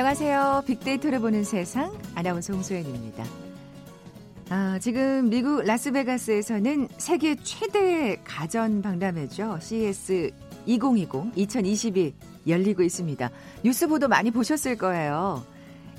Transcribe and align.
안녕하세요. 0.00 0.62
빅데이터를 0.66 1.18
보는 1.18 1.44
세상 1.44 1.92
아나운서 2.14 2.54
홍소연입니다. 2.54 3.22
아, 4.48 4.78
지금 4.78 5.28
미국 5.28 5.62
라스베가스에서는 5.62 6.88
세계 6.96 7.36
최대 7.36 8.18
가전 8.24 8.80
박람회죠. 8.80 9.58
CES 9.60 10.30
2020 10.64 11.32
2022 11.36 12.14
열리고 12.46 12.82
있습니다. 12.82 13.30
뉴스 13.62 13.86
보도 13.88 14.08
많이 14.08 14.30
보셨을 14.30 14.78
거예요. 14.78 15.44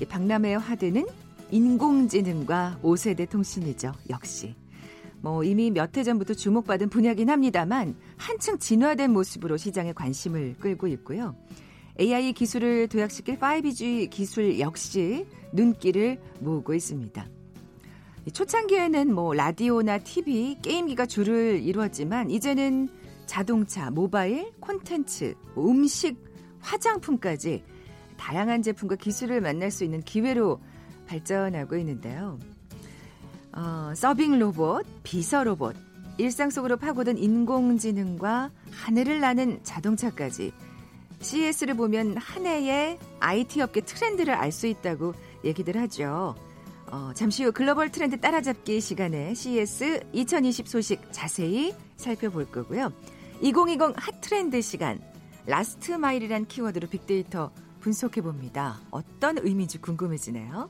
이 0.02 0.05
박람회의 0.05 0.58
화두는 0.58 1.05
인공지능과 1.52 2.80
5세대 2.82 3.30
통신이죠. 3.30 3.91
역시. 4.10 4.55
뭐 5.22 5.44
이미 5.44 5.70
몇 5.70 5.96
해 5.96 6.04
전부터 6.04 6.34
주목받은 6.34 6.90
분야긴 6.90 7.30
합니다만 7.30 7.96
한층 8.18 8.58
진화된 8.58 9.12
모습으로 9.12 9.58
시장에 9.58 9.94
관심을 9.94 10.55
끌고 10.60 10.88
있고요. 10.88 11.36
AI 12.02 12.34
기술을 12.34 12.88
도약시킬 12.88 13.38
5G 13.38 14.10
기술 14.10 14.60
역시 14.60 15.28
눈길을 15.54 16.20
모으고 16.40 16.74
있습니다. 16.74 17.24
초창기에는 18.34 19.14
뭐 19.14 19.36
라디오나 19.36 20.00
TV, 20.00 20.58
게임기가 20.64 21.05
주를 21.05 21.62
이루었지만 21.62 22.32
이제는 22.32 22.90
자동차, 23.27 23.91
모바일, 23.91 24.52
콘텐츠, 24.60 25.36
뭐 25.54 25.70
음식, 25.70 26.18
화장품까지 26.60 27.63
다양한 28.18 28.63
제품과 28.63 28.96
기술을 28.96 29.40
만날 29.40 29.70
수 29.70 29.84
있는 29.84 30.02
기회로 30.02 30.60
발전하고 31.05 31.77
있는데요. 31.77 32.40
어, 33.54 33.94
서빙 33.96 34.40
로봇, 34.40 34.88
비서 35.04 35.44
로봇, 35.44 35.76
일상 36.18 36.49
속으로 36.49 36.77
파고든 36.77 37.20
인공지능과 37.20 38.49
하늘을 38.72 39.20
나는 39.20 39.60
자동차까지 39.62 40.52
CES를 41.22 41.76
보면 41.76 42.18
한 42.18 42.46
해의 42.46 42.98
IT 43.20 43.62
업계 43.62 43.82
트렌드를 43.82 44.34
알 44.34 44.52
수 44.52 44.68
있다고 44.68 45.14
얘기들 45.44 45.78
하죠. 45.78 46.36
어, 46.91 47.12
잠시 47.16 47.44
후 47.44 47.52
글로벌 47.52 47.90
트렌드 47.90 48.20
따라잡기 48.20 48.82
시간에 48.82 49.34
CES 49.34 50.02
2020 50.12 50.68
소식 50.68 51.02
자세히 51.12 51.74
살펴볼 51.96 52.52
거고요. 52.52 52.91
2020 53.41 53.94
핫 53.96 54.22
트렌드 54.22 54.62
시간 54.62 55.00
last 55.46 55.94
mile이란 55.94 56.48
키워드로 56.48 56.90
빅데이터 56.90 57.52
분석해 57.80 58.22
봅니다. 58.22 58.80
어떤 58.91 59.38
의미인지 59.38 59.80
궁금해지네요. 59.80 60.70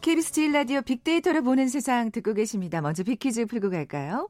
KBS 0.00 0.32
제일 0.32 0.52
라디오 0.52 0.82
빅데이터를 0.82 1.42
보는 1.42 1.68
세상 1.68 2.10
듣고 2.10 2.34
계십니다. 2.34 2.80
먼저 2.80 3.04
빅퀴즈 3.04 3.46
풀고 3.46 3.70
갈까요? 3.70 4.28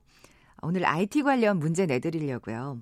오늘 0.61 0.85
IT 0.85 1.23
관련 1.23 1.59
문제 1.59 1.87
내드리려고요. 1.87 2.81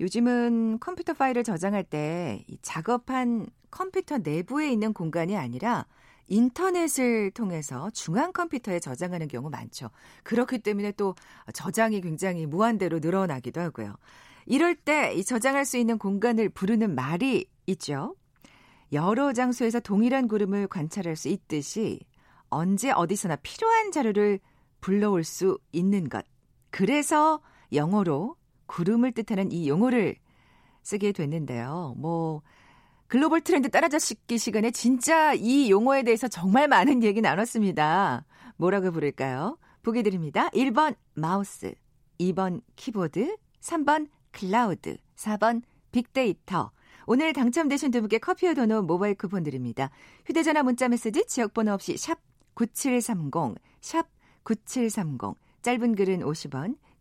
요즘은 0.00 0.78
컴퓨터 0.80 1.12
파일을 1.12 1.44
저장할 1.44 1.84
때 1.84 2.44
작업한 2.62 3.46
컴퓨터 3.70 4.18
내부에 4.18 4.70
있는 4.70 4.92
공간이 4.92 5.36
아니라 5.36 5.86
인터넷을 6.26 7.30
통해서 7.32 7.90
중앙 7.90 8.32
컴퓨터에 8.32 8.80
저장하는 8.80 9.28
경우 9.28 9.50
많죠. 9.50 9.90
그렇기 10.22 10.60
때문에 10.60 10.92
또 10.92 11.14
저장이 11.52 12.00
굉장히 12.00 12.46
무한대로 12.46 12.98
늘어나기도 12.98 13.60
하고요. 13.60 13.94
이럴 14.46 14.74
때이 14.74 15.24
저장할 15.24 15.64
수 15.64 15.76
있는 15.76 15.98
공간을 15.98 16.48
부르는 16.50 16.94
말이 16.94 17.46
있죠. 17.66 18.14
여러 18.92 19.32
장소에서 19.32 19.80
동일한 19.80 20.28
구름을 20.28 20.68
관찰할 20.68 21.16
수 21.16 21.28
있듯이 21.28 22.00
언제 22.48 22.90
어디서나 22.90 23.36
필요한 23.36 23.90
자료를 23.90 24.38
불러올 24.80 25.24
수 25.24 25.58
있는 25.72 26.08
것. 26.08 26.24
그래서 26.70 27.40
영어로 27.72 28.36
구름을 28.66 29.12
뜻하는 29.12 29.52
이 29.52 29.68
용어를 29.68 30.16
쓰게 30.82 31.12
됐는데요. 31.12 31.94
뭐 31.96 32.42
글로벌 33.06 33.40
트렌드 33.42 33.70
따라잡기 33.70 34.38
시간에 34.38 34.70
진짜 34.70 35.34
이 35.34 35.70
용어에 35.70 36.02
대해서 36.02 36.28
정말 36.28 36.68
많은 36.68 37.02
얘기 37.02 37.20
나눴습니다. 37.20 38.24
뭐라고 38.56 38.90
부를까요? 38.90 39.58
보기 39.82 40.02
드립니다. 40.02 40.48
1번 40.50 40.96
마우스, 41.14 41.74
2번 42.18 42.62
키보드, 42.76 43.36
3번 43.60 44.08
클라우드, 44.30 44.96
4번 45.16 45.62
빅데이터. 45.92 46.70
오늘 47.06 47.32
당첨되신 47.32 47.90
두 47.90 48.00
분께 48.00 48.18
커피와 48.18 48.54
도넛 48.54 48.84
모바일 48.84 49.14
쿠폰 49.14 49.42
드립니다. 49.42 49.90
휴대전화 50.26 50.62
문자 50.62 50.88
메시지 50.88 51.26
지역번호 51.26 51.72
없이 51.72 51.96
샵 51.96 52.18
9730, 52.54 53.56
샵 53.80 54.08
9730. 54.42 55.34
짧은 55.62 55.94
글은 55.94 56.20
50원, 56.20 56.76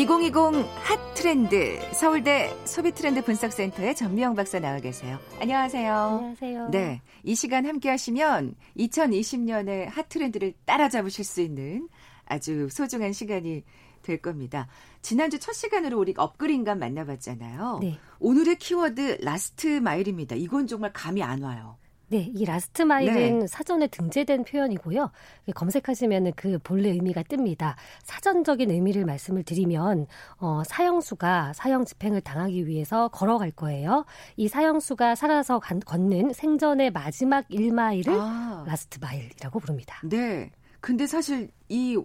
2020 0.00 0.64
핫 0.82 1.14
트렌드 1.14 1.78
서울대 1.92 2.56
소비 2.64 2.90
트렌드 2.90 3.22
분석센터의 3.22 3.94
전미영 3.94 4.34
박사 4.34 4.58
나와 4.58 4.78
계세요. 4.78 5.18
안녕하세요. 5.38 5.94
안녕하세요. 5.94 6.68
네. 6.70 7.02
이 7.22 7.34
시간 7.34 7.66
함께 7.66 7.90
하시면 7.90 8.54
2020년의 8.78 9.90
핫 9.90 10.08
트렌드를 10.08 10.54
따라잡으실 10.64 11.22
수 11.22 11.42
있는 11.42 11.86
아주 12.24 12.68
소중한 12.70 13.12
시간이 13.12 13.62
될 14.00 14.22
겁니다. 14.22 14.68
지난주 15.02 15.38
첫 15.38 15.52
시간으로 15.52 15.98
우리 15.98 16.14
업글인간 16.16 16.78
만나봤잖아요. 16.78 17.80
네. 17.82 17.98
오늘의 18.20 18.56
키워드 18.56 19.18
last 19.20 19.80
mile입니다. 19.80 20.34
이건 20.34 20.66
정말 20.66 20.94
감이 20.94 21.22
안 21.22 21.42
와요. 21.42 21.76
네, 22.10 22.28
이 22.34 22.44
last 22.44 22.82
mile은 22.82 23.38
네. 23.38 23.46
사전에 23.46 23.86
등재된 23.86 24.42
표현이고요. 24.42 25.12
검색하시면 25.54 26.32
그 26.34 26.58
본래 26.58 26.90
의미가 26.90 27.22
뜹니다. 27.22 27.76
사전적인 28.02 28.68
의미를 28.68 29.04
말씀을 29.04 29.44
드리면 29.44 30.08
어, 30.38 30.62
사형수가 30.66 31.52
사형 31.52 31.84
집행을 31.84 32.20
당하기 32.22 32.66
위해서 32.66 33.06
걸어갈 33.08 33.52
거예요. 33.52 34.06
이 34.36 34.48
사형수가 34.48 35.14
살아서 35.14 35.60
간, 35.60 35.78
걷는 35.78 36.32
생전의 36.32 36.90
마지막 36.90 37.46
1마일을 37.48 38.08
아. 38.08 38.64
last 38.66 38.98
mile이라고 39.00 39.60
부릅니다. 39.60 40.00
네. 40.02 40.50
근데 40.80 41.06
사실 41.06 41.52
이 41.68 41.96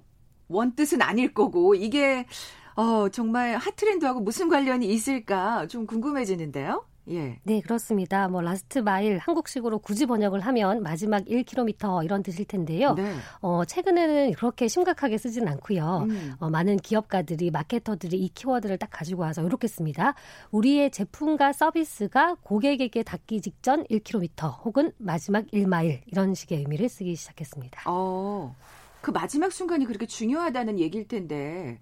원뜻은 0.49 1.01
아닐 1.01 1.33
거고 1.33 1.73
이게 1.73 2.27
어, 2.75 3.09
정말 3.09 3.55
핫트렌드하고 3.55 4.19
무슨 4.19 4.49
관련이 4.49 4.85
있을까 4.85 5.65
좀 5.65 5.87
궁금해지는데요. 5.87 6.85
예. 7.09 7.39
네, 7.43 7.61
그렇습니다. 7.61 8.27
뭐 8.27 8.41
last 8.41 8.79
mile 8.79 9.17
한국식으로 9.17 9.79
굳이 9.79 10.05
번역을 10.05 10.39
하면 10.41 10.81
마지막 10.81 11.23
1km 11.25 12.03
이런 12.03 12.23
뜻일 12.23 12.45
텐데요. 12.45 12.93
네. 12.93 13.13
어, 13.41 13.63
최근에는 13.65 14.33
그렇게 14.33 14.67
심각하게 14.67 15.17
쓰진 15.17 15.47
않고요. 15.47 16.07
음. 16.09 16.33
어, 16.39 16.49
많은 16.49 16.77
기업가들이 16.77 17.51
마케터들이 17.51 18.17
이 18.17 18.29
키워드를 18.29 18.77
딱 18.77 18.89
가지고 18.91 19.21
와서 19.23 19.43
이렇게 19.43 19.67
씁니다. 19.67 20.13
우리의 20.51 20.91
제품과 20.91 21.53
서비스가 21.53 22.35
고객에게 22.41 23.03
닿기 23.03 23.41
직전 23.41 23.83
1km 23.85 24.65
혹은 24.65 24.91
마지막 24.97 25.45
1마일 25.47 26.01
이런 26.07 26.33
식의 26.33 26.59
의미를 26.59 26.89
쓰기 26.89 27.15
시작했습니다. 27.15 27.83
어. 27.85 28.55
그 29.01 29.11
마지막 29.11 29.51
순간이 29.51 29.85
그렇게 29.85 30.07
중요하다는 30.07 30.79
얘기일 30.79 31.07
텐데 31.07 31.79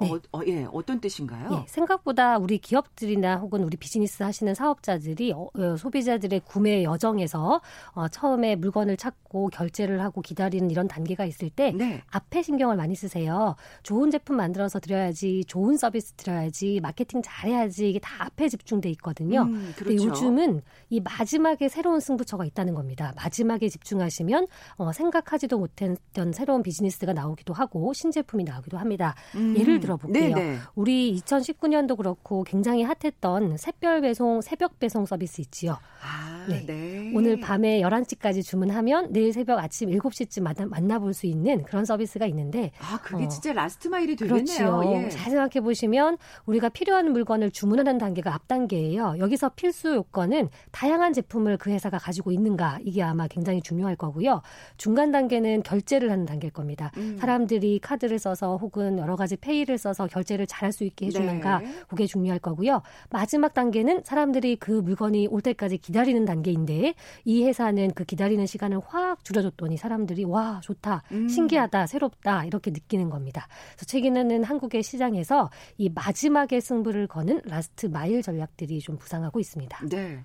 네. 0.00 0.10
어, 0.10 0.20
어, 0.32 0.40
예, 0.46 0.66
어떤 0.72 1.00
뜻인가요? 1.00 1.48
예, 1.52 1.64
생각보다 1.68 2.38
우리 2.38 2.58
기업들이나 2.58 3.36
혹은 3.36 3.62
우리 3.62 3.76
비즈니스 3.76 4.22
하시는 4.22 4.52
사업자들이 4.54 5.32
어, 5.32 5.48
어, 5.54 5.76
소비자들의 5.76 6.42
구매 6.44 6.82
여정에서 6.82 7.60
어, 7.92 8.08
처음에 8.08 8.56
물건을 8.56 8.96
찾고 8.96 9.48
결제를 9.48 10.02
하고 10.02 10.20
기다리는 10.20 10.70
이런 10.70 10.88
단계가 10.88 11.24
있을 11.24 11.50
때 11.50 11.72
네. 11.72 12.02
앞에 12.10 12.42
신경을 12.42 12.76
많이 12.76 12.94
쓰세요. 12.94 13.54
좋은 13.82 14.10
제품 14.10 14.36
만들어서 14.36 14.80
드려야지, 14.80 15.44
좋은 15.46 15.76
서비스 15.76 16.12
드려야지, 16.14 16.80
마케팅 16.82 17.22
잘해야지 17.22 17.90
이게 17.90 17.98
다 17.98 18.24
앞에 18.24 18.48
집중돼 18.48 18.90
있거든요. 18.90 19.42
음, 19.42 19.72
그렇죠. 19.76 19.84
근데 19.84 20.04
요즘은 20.04 20.62
이 20.90 21.00
마지막에 21.00 21.68
새로운 21.68 22.00
승부처가 22.00 22.44
있다는 22.44 22.74
겁니다. 22.74 23.12
마지막에 23.16 23.68
집중하시면 23.68 24.46
어, 24.76 24.92
생각하지도 24.92 25.58
못했던 25.58 26.32
새로운 26.32 26.62
비즈니스가 26.62 27.12
나오기도 27.12 27.52
하고 27.52 27.92
신제품이 27.92 28.44
나오기도 28.44 28.78
합니다. 28.78 29.14
음. 29.34 29.56
예를 29.56 29.80
들어볼게요. 29.84 30.34
네네. 30.34 30.58
우리 30.74 31.20
2019년도 31.20 31.96
그렇고 31.96 32.44
굉장히 32.44 32.82
핫했던 32.82 33.56
샛별 33.56 34.00
배송, 34.00 34.40
새벽 34.40 34.78
배송 34.78 35.06
서비스 35.06 35.40
있지요. 35.40 35.78
아. 36.02 36.34
네. 36.48 36.64
네. 36.66 37.12
오늘 37.14 37.40
밤에 37.40 37.80
11시까지 37.80 38.44
주문하면 38.44 39.12
내일 39.12 39.32
새벽 39.32 39.58
아침 39.58 39.90
7시쯤 39.90 40.42
만나, 40.42 40.66
만나볼 40.66 41.14
수 41.14 41.26
있는 41.26 41.62
그런 41.62 41.84
서비스가 41.84 42.26
있는데 42.26 42.72
아, 42.80 42.98
그게 43.02 43.24
어, 43.24 43.28
진짜 43.28 43.52
last 43.52 43.88
mile이 43.88 44.16
되겠네요. 44.16 44.44
그렇죠. 44.44 44.92
예. 44.94 45.08
잘 45.08 45.30
생각해 45.30 45.60
보시면 45.62 46.18
우리가 46.46 46.68
필요한 46.68 47.12
물건을 47.12 47.50
주문하는 47.50 47.98
단계가 47.98 48.34
앞 48.34 48.48
단계예요. 48.48 49.16
여기서 49.18 49.50
필수 49.50 49.94
요건은 49.94 50.50
다양한 50.70 51.12
제품을 51.12 51.56
그 51.56 51.70
회사가 51.70 51.98
가지고 51.98 52.32
있는가 52.32 52.78
이게 52.84 53.02
아마 53.02 53.26
굉장히 53.26 53.62
중요할 53.62 53.96
거고요. 53.96 54.42
중간 54.76 55.12
단계는 55.12 55.62
결제를 55.62 56.10
하는 56.10 56.26
단계일 56.26 56.52
겁니다. 56.52 56.90
음. 56.96 57.16
사람들이 57.18 57.78
카드를 57.80 58.18
써서 58.18 58.56
혹은 58.56 58.98
여러 58.98 59.16
가지 59.16 59.36
페이를 59.36 59.73
써서 59.78 60.06
결제를 60.06 60.46
잘할 60.46 60.72
수 60.72 60.84
있게 60.84 61.06
해주는가 61.06 61.58
네. 61.58 61.74
그게 61.88 62.06
중요할 62.06 62.38
거고요. 62.38 62.82
마지막 63.10 63.54
단계는 63.54 64.02
사람들이 64.04 64.56
그 64.56 64.70
물건이 64.70 65.26
올 65.28 65.40
때까지 65.42 65.78
기다리는 65.78 66.24
단계인데 66.24 66.94
이 67.24 67.44
회사는 67.44 67.92
그 67.94 68.04
기다리는 68.04 68.44
시간을 68.46 68.80
확 68.86 69.24
줄여줬더니 69.24 69.76
사람들이 69.76 70.24
와 70.24 70.60
좋다, 70.62 71.02
음. 71.12 71.28
신기하다, 71.28 71.86
새롭다 71.86 72.44
이렇게 72.44 72.70
느끼는 72.70 73.10
겁니다. 73.10 73.46
그래서 73.74 73.86
최근에는 73.86 74.44
한국의 74.44 74.82
시장에서 74.82 75.50
이 75.78 75.88
마지막에 75.88 76.60
승부를 76.60 77.06
거는 77.06 77.40
last 77.44 77.86
mile 77.86 78.22
전략들이 78.22 78.80
좀 78.80 78.96
부상하고 78.98 79.40
있습니다. 79.40 79.88
네. 79.88 80.20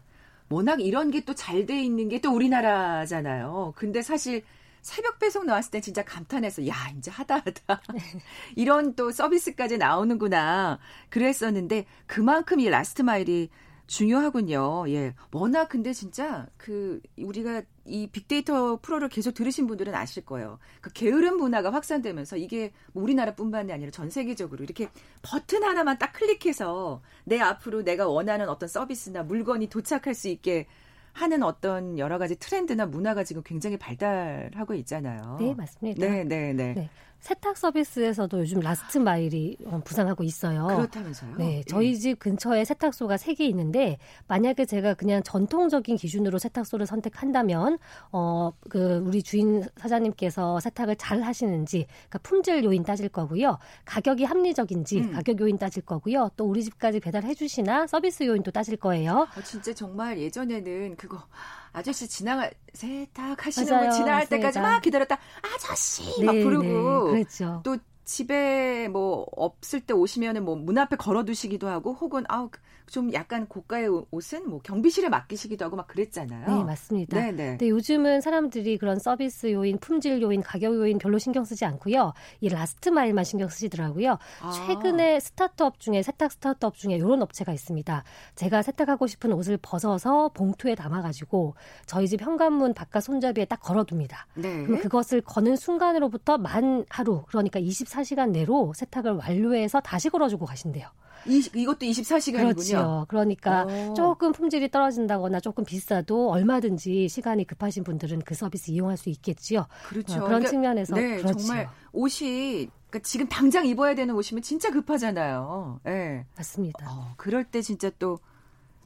워낙 0.49 0.81
이런 0.81 1.11
게 1.11 1.21
또 1.21 1.33
잘 1.35 1.65
돼 1.67 1.83
있는 1.83 2.09
게 2.09 2.19
또 2.19 2.31
우리나라잖아요. 2.33 3.73
근데 3.75 4.01
사실 4.01 4.41
새벽 4.81 5.19
배송 5.19 5.45
나왔을 5.45 5.71
때 5.71 5.81
진짜 5.81 6.03
감탄해서 6.03 6.67
야 6.67 6.73
이제 6.97 7.11
하다 7.11 7.35
하다 7.35 7.81
이런 8.55 8.95
또 8.95 9.11
서비스까지 9.11 9.77
나오는구나 9.77 10.79
그랬었는데 11.09 11.85
그만큼 12.07 12.59
이 12.59 12.69
last 12.69 13.01
mile이 13.01 13.49
중요하군요. 13.89 14.87
예. 14.89 15.15
워낙 15.31 15.67
근데 15.67 15.93
진짜 15.93 16.47
그 16.57 17.01
우리가 17.17 17.63
이 17.85 18.05
빅데이터 18.05 18.77
프로를 18.79 19.09
계속 19.09 19.33
들으신 19.33 19.65
분들은 19.65 19.95
아실 19.95 20.23
거예요. 20.23 20.59
그 20.79 20.91
게으른 20.93 21.37
문화가 21.37 21.73
확산되면서 21.73 22.37
이게 22.37 22.71
뭐 22.93 23.01
우리나라뿐만이 23.03 23.73
아니라 23.73 23.89
전 23.89 24.11
세계적으로 24.11 24.63
이렇게 24.63 24.89
버튼 25.23 25.63
하나만 25.63 25.97
딱 25.97 26.13
클릭해서 26.13 27.01
내 27.25 27.39
앞으로 27.39 27.83
내가 27.83 28.07
원하는 28.07 28.47
어떤 28.47 28.69
서비스나 28.69 29.23
물건이 29.23 29.69
도착할 29.69 30.13
수 30.13 30.27
있게 30.27 30.67
하는 31.13 31.43
어떤 31.43 31.97
여러 31.99 32.17
가지 32.17 32.35
트렌드나 32.35 32.85
문화가 32.85 33.23
지금 33.23 33.41
굉장히 33.43 33.77
발달하고 33.77 34.73
있잖아요. 34.75 35.37
네, 35.39 35.53
맞습니다. 35.53 36.05
네, 36.05 36.23
네, 36.23 36.53
네. 36.53 36.73
네. 36.73 36.89
세탁 37.19 37.57
서비스에서도 37.57 38.39
요즘 38.39 38.59
last 38.61 38.97
mile이 38.97 39.57
어, 39.65 39.81
부상하고 39.83 40.23
있어요. 40.23 40.67
그렇다면서요? 40.67 41.35
네, 41.37 41.63
저희 41.67 41.89
예. 41.91 41.95
집 41.95 42.19
근처에 42.19 42.63
세탁소가 42.65 43.17
세 43.17 43.33
개 43.33 43.45
있는데 43.45 43.97
만약에 44.27 44.65
제가 44.65 44.93
그냥 44.95 45.21
전통적인 45.23 45.95
기준으로 45.97 46.39
세탁소를 46.39 46.85
선택한다면 46.85 47.77
어 48.11 48.51
그 48.69 49.03
우리 49.05 49.21
주인 49.23 49.63
사장님께서 49.77 50.59
세탁을 50.59 50.95
잘 50.97 51.21
하시는지 51.21 51.85
그러니까 52.09 52.19
품질 52.19 52.63
요인 52.63 52.83
따질 52.83 53.09
거고요. 53.09 53.57
가격이 53.85 54.23
합리적인지 54.23 54.99
음. 54.99 55.11
가격 55.11 55.39
요인 55.39 55.57
따질 55.57 55.83
거고요. 55.83 56.29
또 56.35 56.45
우리 56.45 56.63
집까지 56.63 56.99
배달해 56.99 57.33
주시나 57.33 57.87
서비스 57.87 58.23
요인도 58.23 58.51
따질 58.51 58.77
거예요. 58.77 59.27
아, 59.35 59.41
진짜 59.43 59.73
정말 59.73 60.19
예전에는 60.19 60.95
그거 60.97 61.23
아저씨 61.71 62.07
지나가 62.07 62.49
세탁하시는 62.73 63.79
분 63.79 63.91
지나갈 63.91 64.27
때까지 64.27 64.59
막 64.59 64.81
기다렸다. 64.81 65.17
아저씨! 65.41 66.19
네, 66.19 66.25
막 66.25 66.33
부르고. 66.33 67.11
네, 67.11 67.23
그렇죠. 67.23 67.61
또 67.63 67.77
집에 68.09 68.87
뭐 68.87 69.27
없을 69.35 69.81
때 69.81 69.93
오시면은 69.93 70.43
뭐 70.45 70.55
문 70.55 70.77
앞에 70.77 70.95
걸어두시기도 70.97 71.67
하고 71.67 71.93
혹은 71.93 72.23
아우 72.27 72.49
좀 72.89 73.13
약간 73.13 73.47
고가의 73.47 74.05
옷은 74.11 74.49
뭐 74.49 74.59
경비실에 74.63 75.09
맡기시기도 75.09 75.63
하고 75.63 75.75
막 75.75 75.87
그랬잖아요. 75.87 76.57
네, 76.57 76.63
맞습니다. 76.63 77.19
네, 77.19 77.31
네. 77.31 77.49
근데 77.51 77.69
요즘은 77.69 78.21
사람들이 78.21 78.77
그런 78.77 78.99
서비스 78.99 79.51
요인, 79.51 79.77
품질 79.77 80.21
요인, 80.21 80.41
가격 80.41 80.73
요인 80.75 80.97
별로 80.97 81.17
신경 81.17 81.45
쓰지 81.45 81.65
않고요. 81.65 82.13
이 82.41 82.49
last 82.49 82.89
mile만 82.89 83.23
신경 83.23 83.47
쓰시더라고요. 83.47 84.17
아. 84.41 84.51
최근에 84.51 85.19
스타트업 85.19 85.79
중에 85.79 86.01
세탁 86.01 86.31
스타트업 86.31 86.75
중에 86.75 86.95
이런 86.95 87.21
업체가 87.21 87.53
있습니다. 87.53 88.03
제가 88.35 88.61
세탁하고 88.63 89.07
싶은 89.07 89.31
옷을 89.33 89.57
벗어서 89.61 90.29
봉투에 90.33 90.75
담아가지고 90.75 91.53
저희 91.85 92.07
집 92.07 92.21
현관문 92.21 92.73
바깥 92.73 93.03
손잡이에 93.03 93.45
딱 93.45 93.59
걸어둡니다. 93.61 94.27
네. 94.35 94.63
그럼 94.63 94.79
그것을 94.79 95.21
거는 95.21 95.55
순간으로부터 95.55 96.37
만 96.37 96.85
하루, 96.89 97.23
그러니까 97.27 97.59
24 97.59 97.98
시간 98.03 98.31
내로 98.31 98.73
세탁을 98.75 99.13
완료해서 99.13 99.79
다시 99.79 100.09
걸어주고 100.09 100.45
가신대요. 100.45 100.87
이, 101.25 101.49
이것도 101.53 101.79
24시간이군요. 101.79 102.53
그렇죠. 102.53 103.05
그러니까 103.09 103.65
오. 103.65 103.91
어. 103.91 103.93
조금 103.93 104.31
품질이 104.31 104.71
떨어진다거나 104.71 105.39
조금 105.39 105.65
비싸도 105.65 106.31
얼마든지 106.31 107.09
시간이 107.09 107.45
급하신 107.45 107.83
분들은 107.83 108.21
그 108.21 108.35
서비스 108.35 108.71
이용할 108.71 108.97
수 108.97 109.09
있겠지요. 109.09 109.67
그렇죠. 109.87 110.13
어, 110.13 110.15
그런 110.17 110.27
그러니까, 110.27 110.49
측면에서 110.49 110.95
네, 110.95 111.17
그렇죠. 111.17 111.37
정말 111.37 111.69
옷이 111.91 112.69
그러니까 112.89 112.99
지금 113.03 113.27
당장 113.27 113.65
입어야 113.65 113.95
되는 113.95 114.15
옷이면 114.15 114.41
진짜 114.41 114.71
급하잖아요. 114.71 115.81
예. 115.85 115.89
네. 115.89 116.25
맞습니다. 116.37 116.85
어, 116.89 117.13
그럴 117.17 117.43
때 117.43 117.61
진짜 117.61 117.91
또 117.99 118.19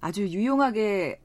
아주 0.01 0.27
유용하게 0.27 1.21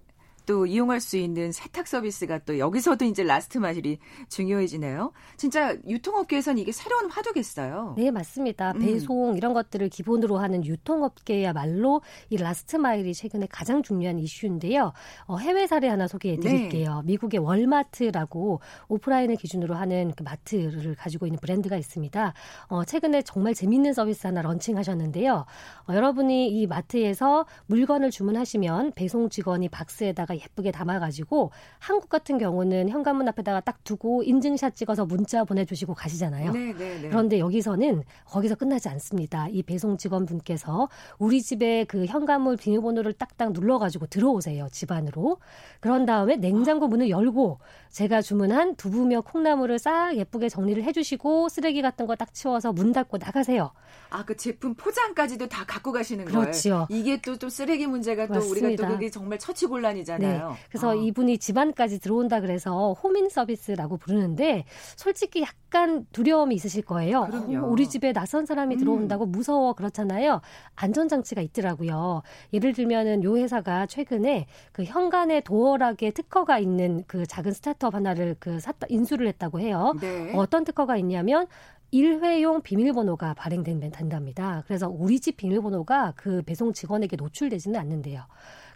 또 0.49 0.65
이용할 0.65 0.99
수 0.99 1.19
있는 1.19 1.53
세탁 1.53 1.87
서비스가 1.87 2.39
또 2.39 2.59
여기서도 2.59 3.05
이제 3.05 3.23
last 3.23 3.59
mile이 3.59 3.99
중요해지네요. 4.31 5.13
진짜 5.37 5.77
유통업계에서는 5.87 6.59
이게 6.59 6.73
새로운 6.73 7.11
화두겠어요. 7.11 7.95
네, 7.99 8.11
맞습니다. 8.11 8.73
음. 8.73 8.79
배송 8.79 9.37
이런 9.37 9.53
것들을 9.53 9.91
기본으로 9.91 10.39
하는 10.39 10.65
유통업계야말로 10.65 12.01
이 12.31 12.39
last 12.39 12.77
mile이 12.77 13.13
최근에 13.13 13.47
가장 13.51 13.83
중요한 13.83 14.19
이슈인데요. 14.19 14.95
어, 15.27 15.37
해외 15.37 15.67
사례 15.67 15.87
하나 15.87 16.09
소개해 16.09 16.41
드릴게요. 16.41 17.03
네. 17.05 17.13
미국의 17.13 17.41
월마트라고 17.41 18.61
오프라인을 18.89 19.37
기준으로 19.37 19.75
하는 19.75 20.15
그 20.17 20.23
마트를 20.23 20.95
가지고 20.95 21.27
있는 21.27 21.39
브랜드가 21.41 21.77
있습니다. 21.77 22.33
어, 22.69 22.85
최근에 22.85 23.21
정말 23.21 23.53
재밌는 23.53 23.93
서비스 23.93 24.27
하나 24.27 24.41
런칭하셨는데요. 24.41 25.45
어, 25.89 25.93
여러분이 25.93 26.49
이 26.49 26.67
마트에서 26.67 27.45
물건을 27.67 28.11
주문하시면 28.11 28.93
배송 28.95 29.29
직원이 29.29 29.69
박스에다가 29.69 30.38
예쁘게 30.39 30.71
담아가지고 30.71 31.51
한국 31.79 32.11
같은 32.11 32.37
경우는 32.39 32.91
현관문 32.91 33.27
앞에다가 33.29 33.61
딱 33.61 33.83
두고 33.85 34.23
인증샷 34.23 34.77
찍어서 34.77 35.07
문자 35.07 35.45
보내주시고 35.45 35.95
가시잖아요. 35.95 36.53
네, 36.53 36.73
네, 36.75 37.01
네. 37.01 37.09
그런데 37.09 37.39
여기서는 37.39 38.03
거기서 38.27 38.57
끝나지 38.57 38.89
않습니다. 38.91 39.49
이 39.49 39.63
배송 39.63 39.97
직원분께서 39.97 40.89
우리 41.19 41.41
집에 41.41 41.85
그 41.85 42.05
현관문 42.05 42.59
비밀번호를 42.59 43.15
딱딱 43.15 43.53
눌러가지고 43.53 44.07
들어오세요 44.09 44.69
집 44.71 44.93
안으로. 44.93 45.39
그런 45.81 46.05
다음에 46.05 46.37
냉장고 46.37 46.89
문을 46.89 47.09
열고 47.09 47.59
제가 47.91 48.21
주문한 48.21 48.77
두부며 48.77 49.23
콩나물을 49.23 49.79
싹 49.79 50.15
예쁘게 50.17 50.49
정리를 50.51 50.83
해주시고 50.85 51.49
쓰레기 51.49 51.81
같은 51.81 52.07
거 52.07 52.19
딱 52.19 52.35
치워서 52.35 52.73
문 52.73 52.93
닫고 52.93 53.19
나가세요. 53.19 53.71
아, 54.11 54.25
그 54.25 54.37
제품 54.37 54.75
포장까지도 54.75 55.49
다 55.49 55.65
갖고 55.65 55.93
가시는 55.93 56.25
그렇죠. 56.25 56.71
거예요. 56.71 56.87
이게 56.91 57.21
또, 57.21 57.37
또 57.39 57.49
쓰레기 57.49 57.87
문제가 57.87 58.27
또 58.27 58.35
맞습니다. 58.35 58.67
우리가 58.67 58.83
또 58.89 58.93
그게 58.95 59.09
정말 59.09 59.39
처치 59.39 59.67
곤란이잖아요. 59.67 60.28
네. 60.29 60.41
그래서 60.69 60.91
어. 60.91 60.95
이분이 60.95 61.39
집안까지 61.39 62.01
들어온다 62.01 62.41
그래서 62.41 62.93
호민 62.93 63.29
서비스라고 63.29 63.97
부르는데 63.97 64.65
솔직히 64.97 65.43
약간 65.43 66.07
두려움이 66.13 66.55
있으실 66.55 66.83
거예요. 66.83 67.29
어, 67.31 67.67
우리 67.67 67.89
집에 67.89 68.13
낯선 68.13 68.47
사람이 68.47 68.77
음. 68.77 68.79
들어온다고 68.79 69.27
무서워 69.27 69.75
그렇잖아요. 69.75 70.41
안전장치가 70.77 71.41
있더라고요. 71.43 72.23
예를 72.53 72.73
들면은 72.73 73.23
요 73.25 73.37
회사가 73.37 73.87
최근에 73.87 74.47
그 74.73 74.85
현관에 74.85 75.41
도어락에 75.41 76.11
특허가 76.11 76.59
있는 76.59 77.05
그 77.07 77.27
작은 77.27 77.53
스타트업 77.53 77.95
하나를 77.95 78.37
그 78.39 78.61
샀다, 78.61 78.87
인수를 78.91 79.27
했다고 79.29 79.61
해요. 79.61 79.95
네. 80.01 80.33
어떤 80.35 80.65
특허가 80.65 80.97
있냐면 80.97 81.47
일회용 81.91 82.61
비밀번호가 82.61 83.35
발행된답니다. 83.35 84.63
그래서 84.67 84.89
우리 84.89 85.21
집 85.21 85.39
비밀번호가 85.39 86.13
그 86.17 86.43
배송 86.43 86.73
직원에게 86.73 87.17
노출되지는 87.17 87.81
않는데요. 87.81 88.25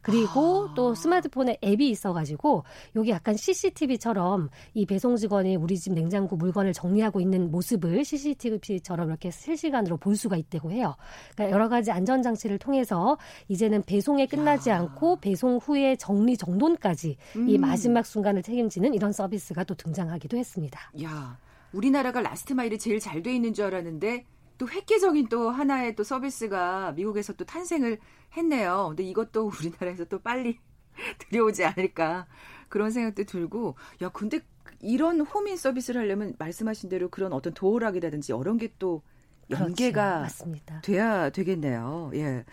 그리고 0.03 0.69
아. 0.71 0.75
또 0.75 0.95
스마트폰에 0.95 1.59
앱이 1.65 1.89
있어가지고 1.91 2.65
여기 2.97 3.11
약간 3.11 3.37
CCTV처럼 3.37 4.51
이 4.75 4.85
배송 4.85 5.17
직원이 5.17 5.57
우리 5.57 5.79
집 5.79 5.93
냉장고 5.93 6.37
물건을 6.37 6.73
정리하고 6.73 7.21
있는 7.21 7.51
모습을 7.51 8.05
CCTV처럼 8.05 9.09
이렇게 9.09 9.31
실시간으로 9.31 9.97
볼 9.97 10.17
수가 10.17 10.37
있다고 10.37 10.71
해요. 10.73 10.97
그러니까 11.35 11.55
여러 11.55 11.69
가지 11.69 11.91
안전 11.91 12.23
장치를 12.23 12.59
통해서 12.59 13.17
이제는 13.49 13.83
배송에 13.83 14.27
끝나지 14.27 14.71
야. 14.71 14.79
않고 14.79 15.21
배송 15.21 15.59
후에 15.59 15.97
정리 15.97 16.37
정돈까지 16.37 17.17
음. 17.37 17.49
이 17.49 17.57
마지막 17.59 18.05
순간을 18.05 18.43
책임지는 18.43 18.95
이런 18.95 19.13
서비스가 19.13 19.65
또 19.65 19.75
등장하기도 19.75 20.37
했습니다. 20.37 20.93
야. 21.03 21.39
우리나라가 21.73 22.21
last 22.21 22.53
mile이 22.53 22.79
제일 22.79 23.01
잘 23.01 23.23
돼 23.23 23.35
있는 23.35 23.55
줄 23.55 23.65
알았는데 23.67 24.27
또 24.59 24.69
획기적인 24.69 25.29
또 25.29 25.51
하나의 25.51 25.95
또 25.97 26.05
서비스가 26.05 26.93
미국에서 26.93 27.33
또 27.35 27.45
탄생을 27.45 27.99
했네요. 28.37 28.87
근데 28.91 29.03
이것도 29.05 29.47
우리나라에서 29.61 30.05
또 30.07 30.21
빨리 30.21 30.59
들여오지 31.19 31.65
않을까 31.65 32.27
그런 32.69 32.91
생각도 32.91 33.25
들고 33.25 33.77
야 34.03 34.09
근데 34.11 34.41
이런 34.81 35.21
home 35.21 35.45
in 35.45 35.57
서비스를 35.57 36.01
하려면 36.03 36.35
말씀하신 36.39 36.89
대로 36.89 37.09
그런 37.11 37.33
어떤 37.33 37.55
도어락이라든지 37.55 38.33
이런 38.33 38.59
게 38.59 38.69
또 38.79 39.03
연계가 39.51 40.19
그렇죠. 40.21 40.81
돼야 40.83 41.31
되겠네요. 41.31 42.11
예. 42.15 42.45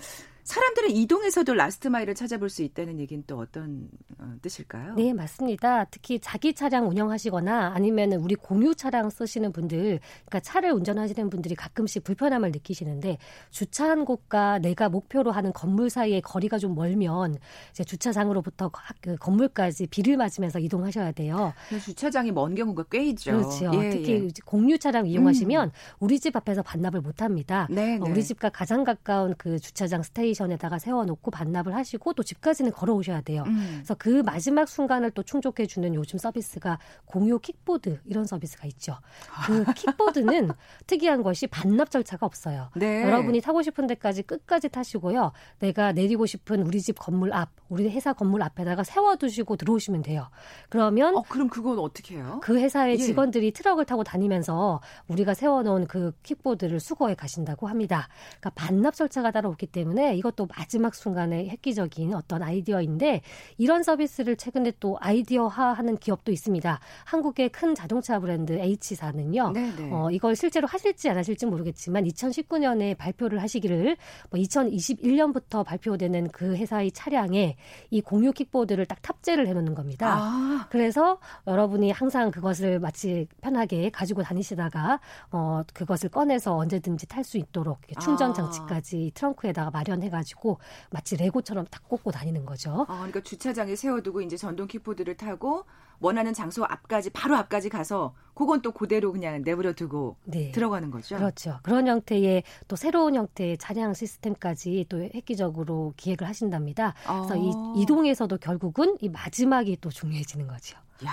사람들은 0.44 0.92
이동에서도 0.92 1.54
last 1.54 1.88
mile을 1.88 2.16
찾아볼 2.16 2.50
수 2.50 2.64
있다는 2.64 3.00
얘기는 3.00 3.24
또 3.28 3.38
어떤 3.38 3.88
어, 4.18 4.34
뜻일까요? 4.42 4.96
네, 4.96 5.14
맞습니다. 5.14 5.86
특히 5.86 6.20
자기 6.20 6.54
차량 6.54 6.90
운영하시거나 6.90 7.74
아니면 7.76 8.14
우리 8.14 8.36
공유 8.36 8.74
차량 8.74 9.10
쓰시는 9.10 9.52
분들, 9.52 10.00
그러니까 10.26 10.40
차를 10.40 10.72
운전하시는 10.72 11.30
분들이 11.30 11.56
가끔씩 11.56 12.04
불편함을 12.04 12.52
느끼시는데 12.52 13.18
주차한 13.52 14.06
곳과 14.06 14.60
내가 14.60 14.90
목표로 14.90 15.32
하는 15.32 15.54
건물 15.54 15.90
사이의 15.90 16.22
거리가 16.22 16.58
좀 16.58 16.74
멀면 16.74 17.38
이제 17.72 17.84
주차장으로부터 17.84 18.72
그 19.02 19.18
건물까지 19.18 19.88
비를 19.88 20.18
맞으면서 20.18 20.60
이동하셔야 20.60 21.12
돼요. 21.12 21.54
주차장이 21.84 22.32
먼 22.32 22.56
경우가 22.56 22.86
꽤 22.92 23.06
있죠. 23.10 23.32
그렇죠. 23.32 23.72
예, 23.84 23.90
특히 23.90 24.14
예. 24.14 24.28
공유 24.46 24.80
차량 24.80 25.06
이용하시면 25.06 25.68
음. 25.68 25.72
우리 26.00 26.20
집 26.20 26.36
앞에서 26.36 26.64
반납을 26.64 27.02
못 27.02 27.22
합니다. 27.22 27.68
네, 27.70 28.00
네. 28.00 28.10
우리 28.10 28.24
집과 28.24 28.50
가장 28.50 28.84
가까운 28.84 29.36
그 29.38 29.60
주차장 29.60 30.02
스테이션 30.02 30.39
스테이션에다가 30.40 30.80
세워놓고 30.80 31.32
반납을 31.32 31.76
하시고 31.76 32.14
또 32.14 32.24
집까지는 32.24 32.72
걸어오셔야 32.72 33.22
돼요. 33.22 33.44
음. 33.48 33.74
그래서 33.76 33.96
그 33.96 34.22
마지막 34.24 34.68
순간을 34.68 35.12
또 35.12 35.24
충족해주는 35.24 35.94
요즘 35.96 36.18
서비스가 36.18 36.80
공유 37.06 37.40
킥보드 37.40 38.00
이런 38.06 38.26
서비스가 38.26 38.68
있죠. 38.68 38.98
그 39.46 39.66
킥보드는 39.76 40.52
특이한 40.88 41.24
것이 41.24 41.48
반납 41.48 41.92
절차가 41.92 42.26
없어요. 42.26 42.70
네. 42.76 43.04
여러분이 43.04 43.42
타고 43.42 43.62
싶은 43.62 43.88
데까지 43.88 44.24
끝까지 44.24 44.70
타시고요. 44.70 45.32
내가 45.60 45.92
내리고 45.92 46.26
싶은 46.26 46.66
우리 46.66 46.82
집 46.82 46.98
건물 46.98 47.34
앞, 47.34 47.50
우리 47.68 47.90
회사 47.90 48.14
건물 48.14 48.42
앞에다가 48.44 48.84
세워두시고 48.84 49.58
들어오시면 49.58 50.04
돼요. 50.04 50.30
그러면 50.70 51.18
어, 51.18 51.24
그럼 51.28 51.50
그건 51.50 51.80
어떻게 51.80 52.16
해요? 52.16 52.40
그 52.42 52.58
회사의 52.58 52.94
예. 52.94 52.98
직원들이 52.98 53.52
트럭을 53.52 53.86
타고 53.86 54.04
다니면서 54.04 54.82
우리가 55.08 55.34
세워놓은 55.34 55.88
그 55.88 56.14
킥보드를 56.24 56.80
수거해 56.80 57.16
가신다고 57.16 57.68
합니다. 57.68 58.08
그러니까 58.40 58.50
반납 58.52 58.96
절차가 58.96 59.32
따로 59.32 59.50
없기 59.50 59.68
때문에 59.68 60.16
이것도 60.20 60.48
마지막 60.58 60.94
순간에 60.94 61.48
획기적인 61.50 62.14
어떤 62.14 62.44
아이디어인데 62.44 63.22
이런 63.58 63.84
서비스를 63.84 64.36
최근에 64.36 64.74
또 64.80 64.98
아이디어화하는 65.00 65.98
기업도 65.98 66.32
있습니다. 66.32 66.80
한국의 67.06 67.50
큰 67.50 67.74
자동차 67.74 68.20
브랜드 68.20 68.54
H사는요. 68.54 69.52
네네. 69.54 69.76
네. 69.76 69.90
어, 69.92 70.12
이걸 70.12 70.36
실제로 70.36 70.68
하실지 70.68 71.10
안 71.10 71.18
하실지 71.18 71.46
모르겠지만 71.46 72.04
2019년에 72.04 72.98
발표를 72.98 73.42
하시기를 73.42 73.98
뭐 74.30 74.40
2021년부터 74.40 75.64
발표되는 75.64 76.30
그 76.30 76.56
회사의 76.56 76.92
차량에 76.92 77.56
이 77.90 78.02
공유 78.02 78.32
킥보드를 78.34 78.86
딱 78.86 79.02
탑재를 79.02 79.48
해놓는 79.48 79.74
겁니다. 79.74 80.18
아. 80.20 80.68
그래서 80.70 81.20
여러분이 81.48 81.92
항상 81.92 82.32
그것을 82.32 82.80
마치 82.80 83.28
편하게 83.42 83.90
가지고 83.90 84.24
다니시다가 84.24 85.00
어, 85.32 85.62
그것을 85.74 86.10
꺼내서 86.10 86.56
언제든지 86.56 87.08
탈 87.08 87.24
수 87.24 87.38
있도록 87.38 87.80
충전 88.02 88.32
아. 88.32 88.34
장치까지 88.34 89.12
트렁크에다가 89.14 89.70
마련해 89.70 90.09
해가지고 90.10 90.60
마치 90.90 91.16
레고처럼 91.16 91.66
딱 91.70 91.88
꽂고 91.88 92.12
다니는 92.12 92.46
거죠. 92.46 92.86
아, 92.90 92.98
그러니까 92.98 93.22
주차장에 93.22 93.76
세워두고 93.76 94.22
이제 94.22 94.36
전동 94.36 94.68
킥보드를 94.68 95.16
타고 95.16 95.66
원하는 96.02 96.34
장소 96.34 96.64
앞까지 96.64 97.10
바로 97.12 97.36
앞까지 97.36 97.70
가서 97.70 98.14
그건 98.34 98.62
또 98.62 98.72
그대로 98.72 99.12
그냥 99.12 99.42
내버려 99.44 99.74
두고 99.74 100.16
네. 100.24 100.52
들어가는 100.52 100.92
거죠. 100.92 101.18
그렇죠. 101.18 101.60
그런 101.62 101.88
형태의 101.88 102.44
또 102.68 102.76
새로운 102.76 103.16
형태의 103.16 103.58
차량 103.58 103.94
시스템까지 103.94 104.86
또 104.90 105.02
획기적으로 105.02 105.94
기획을 105.98 106.28
하신답니다. 106.28 106.94
아. 107.06 107.22
그래서 107.22 107.36
이 107.36 107.52
아. 107.54 107.74
이동에서도 107.78 108.38
결국은 108.38 108.98
이 109.02 109.10
마지막이 109.10 109.78
또 109.82 109.90
중요해지는 109.90 110.48
거죠. 110.48 110.78
야, 111.06 111.12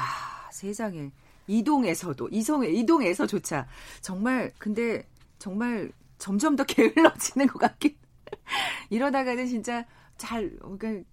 세상에. 0.51 1.11
이동에서도 1.49 2.29
이성에 2.31 2.69
이동에서조차 2.69 3.67
정말 4.01 4.51
근데 4.59 5.05
정말 5.39 5.93
점점 6.19 6.57
더 6.57 6.65
게을러지는 6.65 7.47
것 7.47 7.59
같긴 7.59 7.95
이러다가는 8.91 9.47
진짜 9.47 9.85
잘, 10.17 10.57
그러니까 10.59 11.09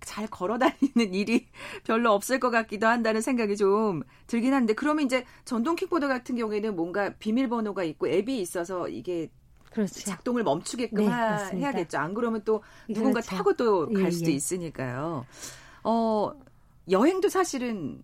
잘 0.00 0.26
걸어 0.26 0.58
다니는 0.58 1.14
일이 1.14 1.46
별로 1.84 2.12
없을 2.12 2.38
것 2.38 2.50
같기도 2.50 2.86
한다는 2.86 3.20
생각이 3.20 3.56
좀 3.56 4.02
들긴 4.26 4.54
한데, 4.54 4.74
그러면 4.74 5.04
이제 5.04 5.24
전동 5.44 5.76
킥보드 5.76 6.08
같은 6.08 6.36
경우에는 6.36 6.76
뭔가 6.76 7.10
비밀번호가 7.18 7.84
있고 7.84 8.08
앱이 8.08 8.40
있어서 8.40 8.88
이게 8.88 9.30
그렇죠. 9.70 10.00
작동을 10.00 10.42
멈추게끔 10.42 11.04
네, 11.04 11.06
하, 11.06 11.36
해야겠죠. 11.48 11.98
안 11.98 12.14
그러면 12.14 12.42
또 12.44 12.62
누군가 12.88 13.20
그렇죠. 13.20 13.30
타고 13.36 13.52
또갈 13.54 14.06
예, 14.06 14.10
수도 14.10 14.30
예. 14.30 14.34
있으니까요. 14.34 15.26
어, 15.84 16.32
여행도 16.90 17.28
사실은 17.28 18.00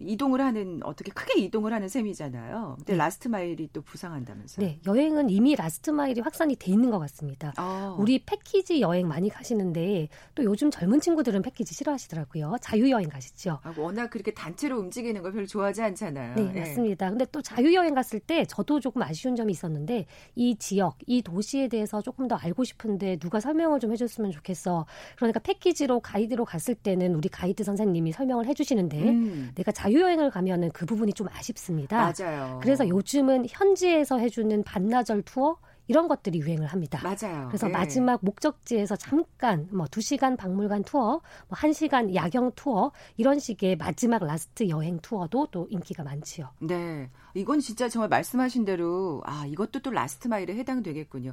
이동을 0.00 0.40
하는 0.40 0.80
어떻게 0.84 1.10
크게 1.10 1.40
이동을 1.40 1.72
하는 1.72 1.88
셈이잖아요. 1.88 2.74
근데 2.78 2.92
네. 2.92 2.98
last 2.98 3.28
mile이 3.28 3.68
또 3.72 3.82
부상한다면서요? 3.82 4.64
네, 4.64 4.80
여행은 4.86 5.30
이미 5.30 5.54
last 5.56 5.90
mile이 5.90 6.20
확산이 6.20 6.56
돼 6.56 6.72
있는 6.72 6.90
것 6.90 6.98
같습니다. 7.00 7.52
아. 7.56 7.96
우리 7.98 8.18
패키지 8.24 8.80
여행 8.80 9.08
많이 9.08 9.28
가시는데 9.28 10.08
또 10.34 10.44
요즘 10.44 10.70
젊은 10.70 11.00
친구들은 11.00 11.42
패키지 11.42 11.74
싫어하시더라고요. 11.74 12.56
자유 12.60 12.90
여행 12.90 13.08
가시죠. 13.08 13.58
아, 13.62 13.74
워낙 13.76 14.08
그렇게 14.10 14.32
단체로 14.32 14.78
움직이는 14.78 15.22
걸 15.22 15.32
별로 15.32 15.46
좋아하지 15.46 15.82
않잖아요. 15.82 16.36
네, 16.36 16.52
네, 16.52 16.60
맞습니다. 16.60 17.10
근데 17.10 17.26
또 17.32 17.42
자유 17.42 17.74
여행 17.74 17.94
갔을 17.94 18.20
때 18.20 18.44
저도 18.44 18.80
조금 18.80 19.02
아쉬운 19.02 19.34
점이 19.34 19.50
있었는데 19.52 20.06
이 20.36 20.56
지역, 20.56 20.96
이 21.06 21.22
도시에 21.22 21.68
대해서 21.68 22.00
조금 22.00 22.28
더 22.28 22.36
알고 22.36 22.64
싶은데 22.64 23.16
누가 23.16 23.40
설명을 23.40 23.80
좀 23.80 23.92
해줬으면 23.92 24.30
좋겠어. 24.30 24.86
그러니까 25.16 25.40
패키지로 25.40 26.00
가이드로 26.00 26.44
갔을 26.44 26.74
때는 26.74 27.14
우리 27.14 27.28
가이드 27.28 27.64
선생님이 27.64 28.12
설명을 28.12 28.46
해주시는데 28.46 29.08
음. 29.08 29.50
내가 29.54 29.72
자 29.72 29.87
자유여행을 29.88 30.30
가면은 30.30 30.70
그 30.72 30.86
부분이 30.86 31.12
좀 31.14 31.28
아쉽습니다. 31.32 32.12
맞아요. 32.18 32.58
그래서 32.62 32.86
요즘은 32.88 33.46
현지에서 33.48 34.18
해주는 34.18 34.62
반나절 34.64 35.22
투어 35.22 35.56
이런 35.86 36.06
것들이 36.06 36.40
유행을 36.40 36.66
합니다. 36.66 37.00
맞아요. 37.02 37.48
그래서 37.48 37.66
네. 37.66 37.72
마지막 37.72 38.22
목적지에서 38.22 38.96
잠깐 38.96 39.68
뭐 39.72 39.86
2시간 39.86 40.36
박물관 40.36 40.84
투어, 40.84 41.22
뭐 41.48 41.58
1시간 41.58 42.14
야경 42.14 42.52
투어 42.54 42.92
이런 43.16 43.38
식의 43.38 43.76
마지막 43.76 44.22
last 44.22 44.68
여행 44.68 44.98
투어도 44.98 45.48
또 45.50 45.66
인기가 45.70 46.02
많지요. 46.04 46.50
네. 46.60 47.08
이건 47.32 47.60
진짜 47.60 47.88
정말 47.88 48.10
말씀하신 48.10 48.66
대로 48.66 49.22
아, 49.24 49.46
이것도 49.46 49.80
또 49.80 49.90
last 49.90 50.28
mile에 50.28 50.54
해당되겠군요. 50.56 51.32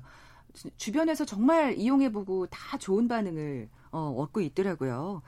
주변에서 0.78 1.26
정말 1.26 1.78
이용해 1.78 2.14
보고 2.14 2.48
다 2.48 2.78
좋은 2.78 3.10
반응을 3.10 3.68
어, 3.92 4.14
얻고 4.18 4.40
있더라고요. 4.40 5.22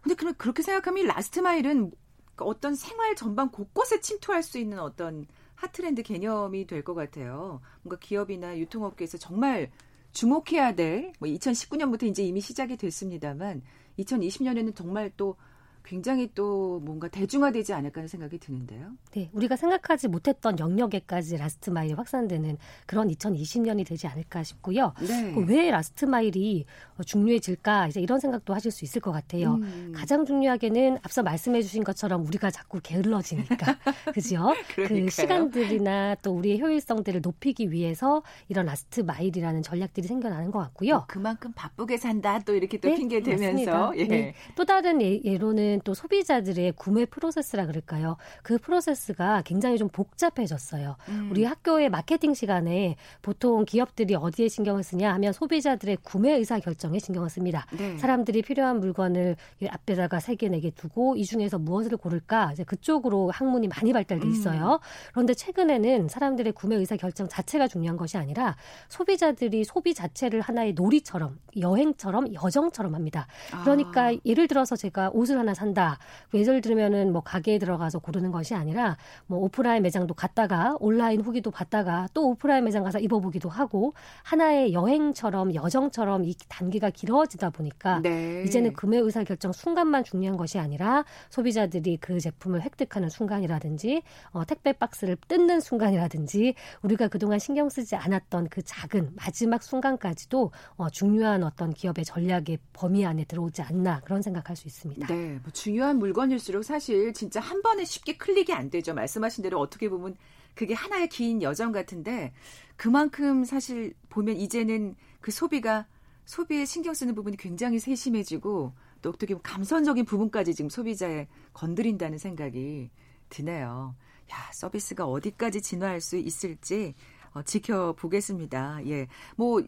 근데 0.00 0.16
그럼 0.16 0.34
그렇게 0.36 0.62
생각하면 0.62 1.06
last 1.06 1.38
mile은 1.38 1.92
그러니까 2.34 2.44
어떤 2.46 2.74
생활 2.74 3.14
전반 3.16 3.50
곳곳에 3.50 4.00
침투할 4.00 4.42
수 4.42 4.58
있는 4.58 4.78
어떤 4.80 5.26
hot 5.54 5.72
trend 5.72 6.02
개념이 6.02 6.66
될 6.66 6.82
것 6.84 6.94
같아요. 6.94 7.60
뭔가 7.82 7.98
기업이나 8.00 8.58
유통업계에서 8.58 9.18
정말 9.18 9.70
주목해야 10.12 10.74
될, 10.74 11.12
뭐 11.18 11.28
2019년부터 11.28 12.04
이제 12.04 12.22
이미 12.22 12.40
시작이 12.40 12.76
됐습니다만, 12.76 13.62
2020년에는 13.98 14.74
정말 14.74 15.10
또 15.16 15.36
굉장히 15.84 16.30
또 16.34 16.80
뭔가 16.80 17.08
대중화되지 17.08 17.74
않을까 17.74 18.00
하는 18.00 18.08
생각이 18.08 18.38
드는데요. 18.38 18.92
네, 19.12 19.28
우리가 19.34 19.56
생각하지 19.56 20.08
못했던 20.08 20.58
영역에까지 20.58 21.36
last 21.36 21.68
mile이 21.70 21.92
확산되는 21.92 22.56
그런 22.86 23.08
2020년이 23.08 23.86
되지 23.86 24.06
않을까 24.06 24.42
싶고요. 24.42 24.94
네. 25.06 25.34
왜 25.46 25.70
last 25.70 26.06
mile이 26.06 26.64
중요해질까 27.04 27.88
이제 27.88 28.00
이런 28.00 28.18
생각도 28.18 28.54
하실 28.54 28.70
수 28.70 28.84
있을 28.84 29.02
것 29.02 29.12
같아요. 29.12 29.54
음. 29.54 29.92
가장 29.94 30.24
중요하게는 30.24 30.98
앞서 31.02 31.22
말씀해주신 31.22 31.84
것처럼 31.84 32.26
우리가 32.26 32.50
자꾸 32.50 32.80
게을러지니까 32.82 33.78
그죠? 34.14 34.54
그 34.74 35.10
시간들이나 35.10 36.16
또 36.22 36.32
우리의 36.32 36.60
효율성들을 36.60 37.20
높이기 37.20 37.70
위해서 37.70 38.22
이런 38.48 38.66
last 38.66 39.00
mile이라는 39.00 39.62
전략들이 39.62 40.08
생겨나는 40.08 40.50
것 40.50 40.60
같고요. 40.60 40.96
어, 40.96 41.04
그만큼 41.06 41.52
바쁘게 41.54 41.98
산다 41.98 42.38
또 42.38 42.54
이렇게 42.54 42.78
또 42.78 42.88
네, 42.88 42.94
핑계 42.94 43.22
대면서 43.22 43.92
예. 43.96 44.06
네. 44.06 44.34
또 44.54 44.64
다른 44.64 45.02
예, 45.02 45.20
예로는 45.22 45.73
있는 45.74 45.80
또 45.84 45.94
소비자들의 45.94 46.72
구매 46.76 47.04
프로세스라 47.04 47.66
그럴까요? 47.66 48.16
그 48.42 48.58
프로세스가 48.58 49.42
굉장히 49.44 49.76
좀 49.78 49.88
복잡해졌어요. 49.88 50.96
음. 51.08 51.28
우리 51.30 51.44
학교의 51.44 51.90
마케팅 51.90 52.34
시간에 52.34 52.96
보통 53.22 53.64
기업들이 53.64 54.14
어디에 54.14 54.48
신경을 54.48 54.82
쓰냐 54.82 55.12
하면 55.14 55.32
소비자들의 55.32 55.98
구매 56.02 56.32
의사 56.32 56.58
결정에 56.60 56.98
신경을 56.98 57.28
씁니다. 57.28 57.66
네. 57.76 57.98
사람들이 57.98 58.42
필요한 58.42 58.80
물건을 58.80 59.36
앞에다가 59.68 60.20
세 60.20 60.36
개, 60.36 60.48
네 60.48 60.60
개 60.60 60.70
두고 60.70 61.16
이 61.16 61.24
중에서 61.24 61.58
무엇을 61.58 61.96
고를까? 61.96 62.52
이제 62.52 62.64
그쪽으로 62.64 63.30
학문이 63.30 63.68
많이 63.68 63.92
발달돼 63.92 64.26
음. 64.26 64.30
있어요. 64.32 64.74
음. 64.74 65.10
그런데 65.12 65.34
최근에는 65.34 66.08
사람들의 66.08 66.52
구매 66.52 66.76
의사 66.76 66.96
결정 66.96 67.28
자체가 67.28 67.66
중요한 67.68 67.96
것이 67.96 68.16
아니라 68.16 68.56
소비자들이 68.88 69.64
소비 69.64 69.94
자체를 69.94 70.40
하나의 70.40 70.74
놀이처럼 70.74 71.38
여행처럼 71.58 72.32
여정처럼 72.34 72.94
합니다. 72.94 73.26
그러니까 73.62 74.08
아. 74.08 74.16
예를 74.24 74.46
들어서 74.46 74.76
제가 74.76 75.10
옷을 75.12 75.38
하나 75.38 75.52
사 75.54 75.63
산다. 75.64 75.98
예를 76.34 76.60
들면은 76.60 77.12
뭐 77.12 77.22
가게에 77.22 77.58
들어가서 77.58 77.98
고르는 78.00 78.30
것이 78.30 78.54
아니라 78.54 78.96
뭐 79.26 79.38
오프라인 79.40 79.82
매장도 79.82 80.14
갔다가 80.14 80.76
온라인 80.80 81.20
후기도 81.22 81.50
봤다가 81.50 82.08
또 82.12 82.28
오프라인 82.28 82.64
매장 82.64 82.84
가서 82.84 82.98
입어보기도 82.98 83.48
하고 83.48 83.94
하나의 84.22 84.72
여행처럼 84.74 85.54
여정처럼 85.54 86.24
이 86.24 86.34
단계가 86.48 86.90
길어지다 86.90 87.50
보니까 87.50 88.00
네. 88.02 88.42
이제는 88.46 88.74
구매 88.74 88.98
의사 88.98 89.24
결정 89.24 89.52
순간만 89.52 90.04
중요한 90.04 90.36
것이 90.36 90.58
아니라 90.58 91.04
소비자들이 91.30 91.96
그 91.98 92.20
제품을 92.20 92.62
획득하는 92.62 93.08
순간이라든지 93.08 94.02
어, 94.32 94.44
택배 94.44 94.72
박스를 94.72 95.16
뜯는 95.28 95.60
순간이라든지 95.60 96.54
우리가 96.82 97.08
그동안 97.08 97.38
신경 97.38 97.68
쓰지 97.70 97.96
않았던 97.96 98.48
그 98.50 98.62
작은 98.62 99.12
마지막 99.16 99.62
순간까지도 99.62 100.52
어, 100.76 100.90
중요한 100.90 101.42
어떤 101.42 101.72
기업의 101.72 102.04
전략의 102.04 102.58
범위 102.72 103.06
안에 103.06 103.24
들어오지 103.24 103.62
않나 103.62 104.00
그런 104.00 104.20
생각할 104.20 104.56
수 104.56 104.68
있습니다. 104.68 105.06
네, 105.06 105.38
뭐 105.42 105.52
중요한 105.54 105.98
물건일수록 105.98 106.64
사실 106.64 107.14
진짜 107.14 107.40
한 107.40 107.62
번에 107.62 107.84
쉽게 107.84 108.18
클릭이 108.18 108.52
안 108.52 108.68
되죠. 108.68 108.92
말씀하신 108.92 109.42
대로 109.42 109.58
어떻게 109.58 109.88
보면 109.88 110.16
그게 110.54 110.74
하나의 110.74 111.08
긴 111.08 111.42
여정 111.42 111.72
같은데 111.72 112.32
그만큼 112.76 113.44
사실 113.44 113.94
보면 114.10 114.36
이제는 114.36 114.94
그 115.20 115.30
소비가 115.30 115.86
소비에 116.26 116.64
신경 116.64 116.94
쓰는 116.94 117.14
부분이 117.14 117.36
굉장히 117.36 117.78
세심해지고 117.78 118.72
또 119.02 119.08
어떻게 119.08 119.34
보면 119.34 119.42
감성적인 119.42 120.04
부분까지 120.04 120.54
지금 120.54 120.68
소비자에 120.68 121.28
건드린다는 121.52 122.18
생각이 122.18 122.90
드네요. 123.28 123.94
야, 124.32 124.52
서비스가 124.52 125.06
어디까지 125.06 125.60
진화할 125.60 126.00
수 126.00 126.16
있을지 126.16 126.94
어, 127.32 127.42
지켜보겠습니다. 127.42 128.86
예. 128.86 129.08
뭐 129.36 129.62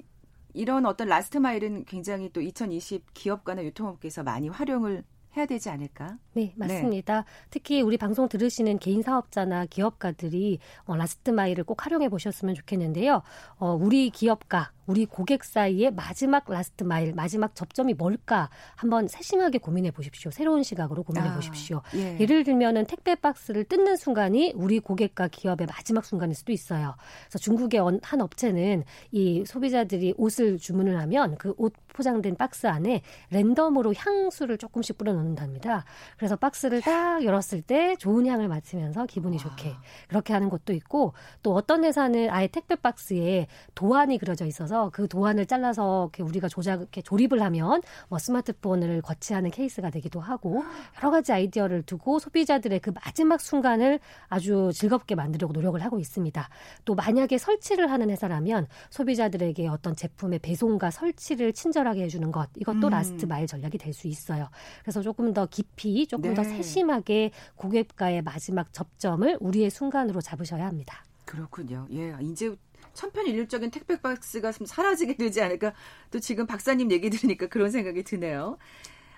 이런 0.55 0.87
어떤 0.87 1.09
last 1.09 1.37
mile은 1.37 1.85
굉장히 1.85 2.31
또 2.33 2.41
2020 2.41 3.13
기업가나 3.13 3.63
유통업계에서 3.65 4.23
많이 4.23 4.49
활용을 4.49 5.05
해야 5.37 5.47
되지 5.47 5.69
않을까? 5.69 6.19
네, 6.33 6.53
맞습니다. 6.57 7.23
네. 7.23 7.27
특히 7.51 7.83
우리 7.83 7.97
방송 7.97 8.29
들으시는 8.29 8.79
개인 8.79 9.03
사업자나 9.03 9.67
기업가들이 9.67 10.59
어, 10.85 10.97
last 10.97 11.31
mile을 11.31 11.65
꼭 11.65 11.85
활용해 11.85 12.09
보셨으면 12.09 12.55
좋겠는데요. 12.55 13.23
어, 13.59 13.73
우리 13.75 14.11
기업가 14.11 14.73
우리 14.87 15.07
고객 15.07 15.43
사이의 15.45 15.93
마지막 15.93 16.49
last 16.49 16.85
mile, 16.85 17.13
마지막 17.15 17.55
접점이 17.55 17.95
뭘까 17.95 18.49
한번 18.77 19.09
세심하게 19.09 19.59
고민해 19.59 19.91
보십시오. 19.91 20.31
새로운 20.31 20.63
시각으로 20.63 21.03
고민해 21.03 21.29
아, 21.29 21.35
보십시오. 21.35 21.83
예. 21.97 22.19
예를 22.21 22.45
들면은 22.45 22.87
택배 22.87 23.17
박스를 23.17 23.65
뜯는 23.65 23.97
순간이 23.97 24.53
우리 24.55 24.79
고객과 24.79 25.29
기업의 25.29 25.67
마지막 25.67 26.05
순간일 26.05 26.35
수도 26.37 26.53
있어요. 26.53 26.95
그래서 27.25 27.39
중국의 27.39 27.81
한 28.03 28.21
업체는 28.21 28.85
이 29.11 29.45
소비자들이 29.45 30.15
옷을 30.17 30.59
주문을 30.59 30.99
하면 31.01 31.37
그 31.37 31.57
옷 31.59 31.73
포장된 31.97 32.37
박스 32.37 32.67
안에 32.67 33.01
랜덤으로 33.31 33.95
향수를 33.97 34.59
조금씩 34.59 34.99
뿌려 34.99 35.15
놓는답니다. 35.15 35.85
그래서 36.19 36.37
박스를 36.37 36.83
딱 36.83 37.25
열었을 37.25 37.63
때 37.63 37.97
좋은 37.97 38.27
향을 38.27 38.49
맡으면서 38.49 39.07
기분이 39.07 39.37
와. 39.39 39.43
좋게 39.43 39.75
그렇게 40.09 40.35
하는 40.35 40.51
것도 40.51 40.75
있고 40.75 41.15
또 41.43 41.55
어떤 41.55 41.85
회사는 41.85 42.29
아예 42.31 42.47
택배 42.49 42.75
박스에 42.77 43.47
도안이 43.75 44.19
그려져 44.19 44.45
있어서 44.45 44.76
있어서 44.77 44.91
그 44.93 45.09
도안을 45.09 45.47
잘라서 45.47 46.05
이렇게 46.05 46.23
우리가 46.23 46.49
조작 46.49 46.81
이렇게 46.81 47.01
조립을 47.01 47.41
하면 47.43 47.81
뭐 48.09 48.19
스마트폰을 48.19 49.01
거치하는 49.01 49.51
케이스가 49.51 49.91
되기도 49.91 50.21
하고 50.21 50.63
여러 50.99 51.11
가지 51.11 51.33
아이디어를 51.33 51.83
두고 51.83 52.19
소비자들의 52.19 52.81
그 52.81 52.91
마지막 52.91 53.41
순간을 53.41 53.99
아주 54.29 54.71
즐겁게 54.75 55.15
만들려고 55.15 55.53
노력을 55.53 55.83
하고 55.83 55.99
있습니다. 55.99 56.49
또 56.85 56.95
만약에 56.95 57.39
설치를 57.39 57.91
하는 57.91 58.11
회사라면 58.11 58.67
소비자들에게 58.91 59.67
어떤 59.69 59.97
제품의 59.97 60.41
배송과 60.41 60.91
설치를 60.91 61.53
친절하게 61.53 62.03
해주는 62.03 62.31
것 62.31 62.49
이것도 62.57 62.89
음. 62.89 62.91
last 62.91 63.25
mile 63.25 63.47
전략이 63.47 63.79
될 63.79 63.97
수 63.97 64.09
있어요. 64.09 64.51
그래서 64.83 65.01
조금 65.01 65.33
더 65.33 65.47
깊이 65.47 66.07
조금 66.07 66.31
네. 66.31 66.35
더 66.35 66.45
세심하게 66.45 67.31
고객과의 67.55 68.21
마지막 68.21 68.71
접점을 68.75 69.39
우리의 69.41 69.71
순간으로 69.71 70.21
잡으셔야 70.21 70.67
합니다. 70.67 71.03
그렇군요. 71.27 71.87
예, 71.93 72.15
이제 72.21 72.55
천편일률적인 72.97 73.71
택배 73.71 74.01
박스가 74.01 74.51
좀 74.51 74.67
사라지게 74.67 75.15
되지 75.17 75.41
않을까 75.41 75.73
또 76.11 76.19
지금 76.19 76.47
박사님 76.47 76.91
얘기 76.91 77.11
들으니까 77.11 77.47
그런 77.47 77.71
생각이 77.71 78.03
드네요. 78.03 78.59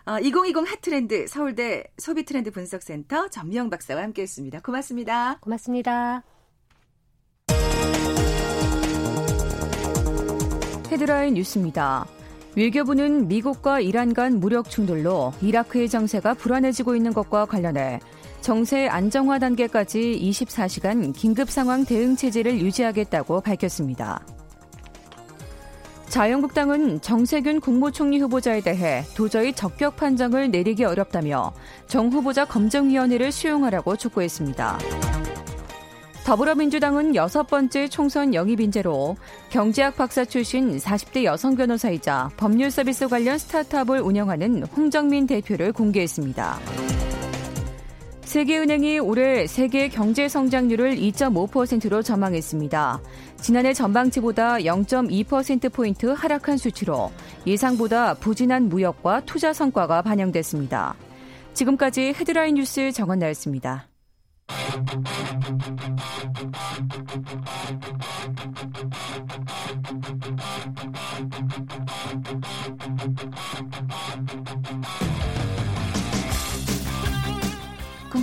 어, 0.04 0.18
2020 0.20 0.70
핫트렌드 0.70 1.26
서울대 1.26 1.84
소비트렌드 1.98 2.50
분석센터 2.50 3.28
전명 3.28 3.70
박사와 3.70 4.02
함께했습니다. 4.02 4.60
고맙습니다. 4.60 5.38
고맙습니다. 5.40 6.22
헤드라인 10.90 11.34
뉴스입니다. 11.34 12.06
외교부는 12.56 13.28
미국과 13.28 13.80
이란 13.80 14.14
간 14.14 14.40
무력 14.40 14.70
충돌로 14.70 15.32
이라크의 15.42 15.88
정세가 15.88 16.34
불안해지고 16.34 16.96
있는 16.96 17.12
것과 17.12 17.44
관련해 17.44 18.00
정세 18.48 18.88
안정화 18.88 19.38
단계까지 19.40 20.18
24시간 20.22 21.14
긴급 21.14 21.50
상황 21.50 21.84
대응 21.84 22.16
체제를 22.16 22.58
유지하겠다고 22.62 23.42
밝혔습니다. 23.42 24.24
자유한국당은 26.08 27.02
정세균 27.02 27.60
국무총리 27.60 28.18
후보자에 28.20 28.62
대해 28.62 29.04
도저히 29.14 29.52
적격 29.52 29.96
판정을 29.96 30.50
내리기 30.50 30.82
어렵다며 30.84 31.52
정 31.88 32.08
후보자 32.08 32.46
검증위원회를 32.46 33.32
수용하라고 33.32 33.96
촉구했습니다. 33.96 34.78
더불어민주당은 36.24 37.16
여섯 37.16 37.42
번째 37.48 37.88
총선 37.88 38.32
영입 38.32 38.60
인재로 38.60 39.16
경제학 39.50 39.98
박사 39.98 40.24
출신 40.24 40.78
40대 40.78 41.24
여성 41.24 41.54
변호사이자 41.54 42.30
법률 42.38 42.70
서비스 42.70 43.08
관련 43.08 43.36
스타트업을 43.36 44.00
운영하는 44.00 44.62
홍정민 44.62 45.26
대표를 45.26 45.74
공개했습니다. 45.74 47.07
세계은행이 48.28 48.98
올해 48.98 49.46
세계 49.46 49.88
경제 49.88 50.28
성장률을 50.28 50.96
2.5%로 50.96 52.02
전망했습니다. 52.02 53.00
지난해 53.40 53.72
전망치보다 53.72 54.58
0.2%포인트 54.58 56.08
하락한 56.08 56.58
수치로 56.58 57.10
예상보다 57.46 58.12
부진한 58.12 58.68
무역과 58.68 59.22
투자 59.24 59.54
성과가 59.54 60.02
반영됐습니다. 60.02 60.94
지금까지 61.54 62.12
헤드라인 62.20 62.56
뉴스 62.56 62.92
정원 62.92 63.20
나였습니다. 63.20 63.88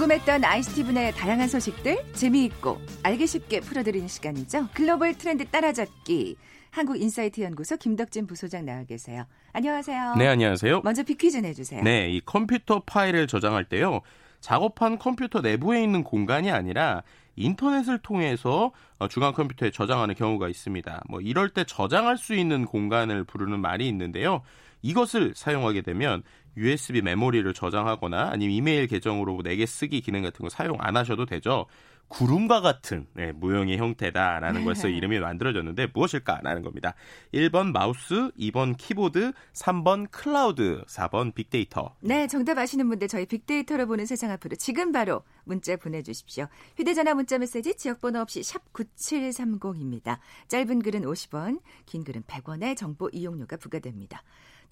궁금했던 0.05 0.43
아이스티븐의 0.43 1.13
다양한 1.13 1.47
소식들 1.47 1.97
재미있고 2.13 2.79
알기 3.03 3.25
쉽게 3.25 3.59
풀어드리는 3.61 4.07
시간이죠. 4.07 4.67
글로벌 4.73 5.17
트렌드 5.17 5.45
따라잡기. 5.45 6.37
한국인사이트 6.69 7.41
연구소 7.41 7.77
김덕진 7.77 8.27
부소장 8.27 8.65
나와 8.65 8.83
계세요. 8.83 9.25
안녕하세요. 9.53 10.15
네, 10.15 10.27
안녕하세요. 10.27 10.81
먼저 10.83 11.03
비퀴즈 11.03 11.37
내주세요. 11.37 11.81
네, 11.83 12.09
이 12.09 12.21
컴퓨터 12.21 12.83
파일을 12.85 13.25
저장할 13.27 13.65
때요. 13.65 14.01
작업한 14.41 14.99
컴퓨터 14.99 15.41
내부에 15.41 15.81
있는 15.81 16.03
공간이 16.03 16.51
아니라 16.51 17.01
인터넷을 17.35 17.97
통해서 17.99 18.71
어, 18.99 19.07
중앙 19.07 19.33
컴퓨터에 19.33 19.71
저장하는 19.71 20.13
경우가 20.13 20.49
있습니다. 20.49 21.03
뭐 21.09 21.19
이럴 21.19 21.49
때 21.49 21.63
저장할 21.63 22.17
수 22.17 22.35
있는 22.35 22.65
공간을 22.65 23.23
부르는 23.23 23.59
말이 23.59 23.87
있는데요. 23.87 24.43
이것을 24.83 25.33
사용하게 25.35 25.81
되면 25.81 26.21
USB 26.57 27.01
메모리를 27.01 27.53
저장하거나 27.53 28.29
아니면 28.31 28.55
이메일 28.55 28.87
계정으로 28.87 29.41
내게 29.43 29.65
쓰기 29.65 30.01
기능 30.01 30.23
같은 30.23 30.43
거 30.43 30.49
사용 30.49 30.77
안 30.79 30.97
하셔도 30.97 31.25
되죠. 31.25 31.65
구름과 32.07 32.61
같은 32.61 33.07
네, 33.13 33.31
모형의 33.31 33.77
형태다라는 33.77 34.63
것에서 34.63 34.87
이름이 34.87 35.19
만들어졌는데 35.19 35.87
무엇일까라는 35.93 36.61
겁니다. 36.61 36.93
1번 37.33 37.71
마우스, 37.71 38.31
2번 38.37 38.77
키보드, 38.77 39.33
3번 39.53 40.09
클라우드, 40.11 40.83
4번 40.85 41.33
빅데이터. 41.33 41.95
네, 42.01 42.27
정답 42.27 42.57
아시는 42.57 42.87
분들 42.89 43.07
저희 43.07 43.25
빅데이터를 43.25 43.87
보는 43.87 44.05
세상 44.05 44.31
앞으로 44.31 44.55
지금 44.55 44.91
바로 44.91 45.23
문자 45.45 45.75
보내주십시오. 45.75 46.47
휴대전화 46.77 47.15
문자 47.15 47.37
메시지 47.37 47.75
지역번호 47.75 48.19
없이 48.19 48.43
샵 48.43 48.71
9730입니다. 48.71 50.19
짧은 50.47 50.83
글은 50.83 51.01
50원, 51.01 51.59
긴 51.85 52.03
글은 52.03 52.23
100원의 52.23 52.77
정보 52.77 53.09
이용료가 53.11 53.57
부과됩니다. 53.57 54.21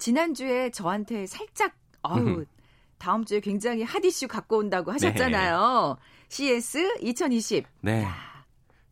지난주에 0.04 0.68
저한테 0.68 1.24
살짝 1.24 1.72
아우 2.02 2.44
다음 2.98 3.24
주에 3.24 3.40
굉장히 3.40 3.82
hot 3.82 4.04
issue 4.04 4.28
갖고 4.28 4.58
온다고 4.58 4.92
하셨잖아요. 4.92 5.96
네. 5.98 6.26
CES 6.28 6.98
2020. 7.00 7.64
네. 7.80 8.02
야, 8.02 8.33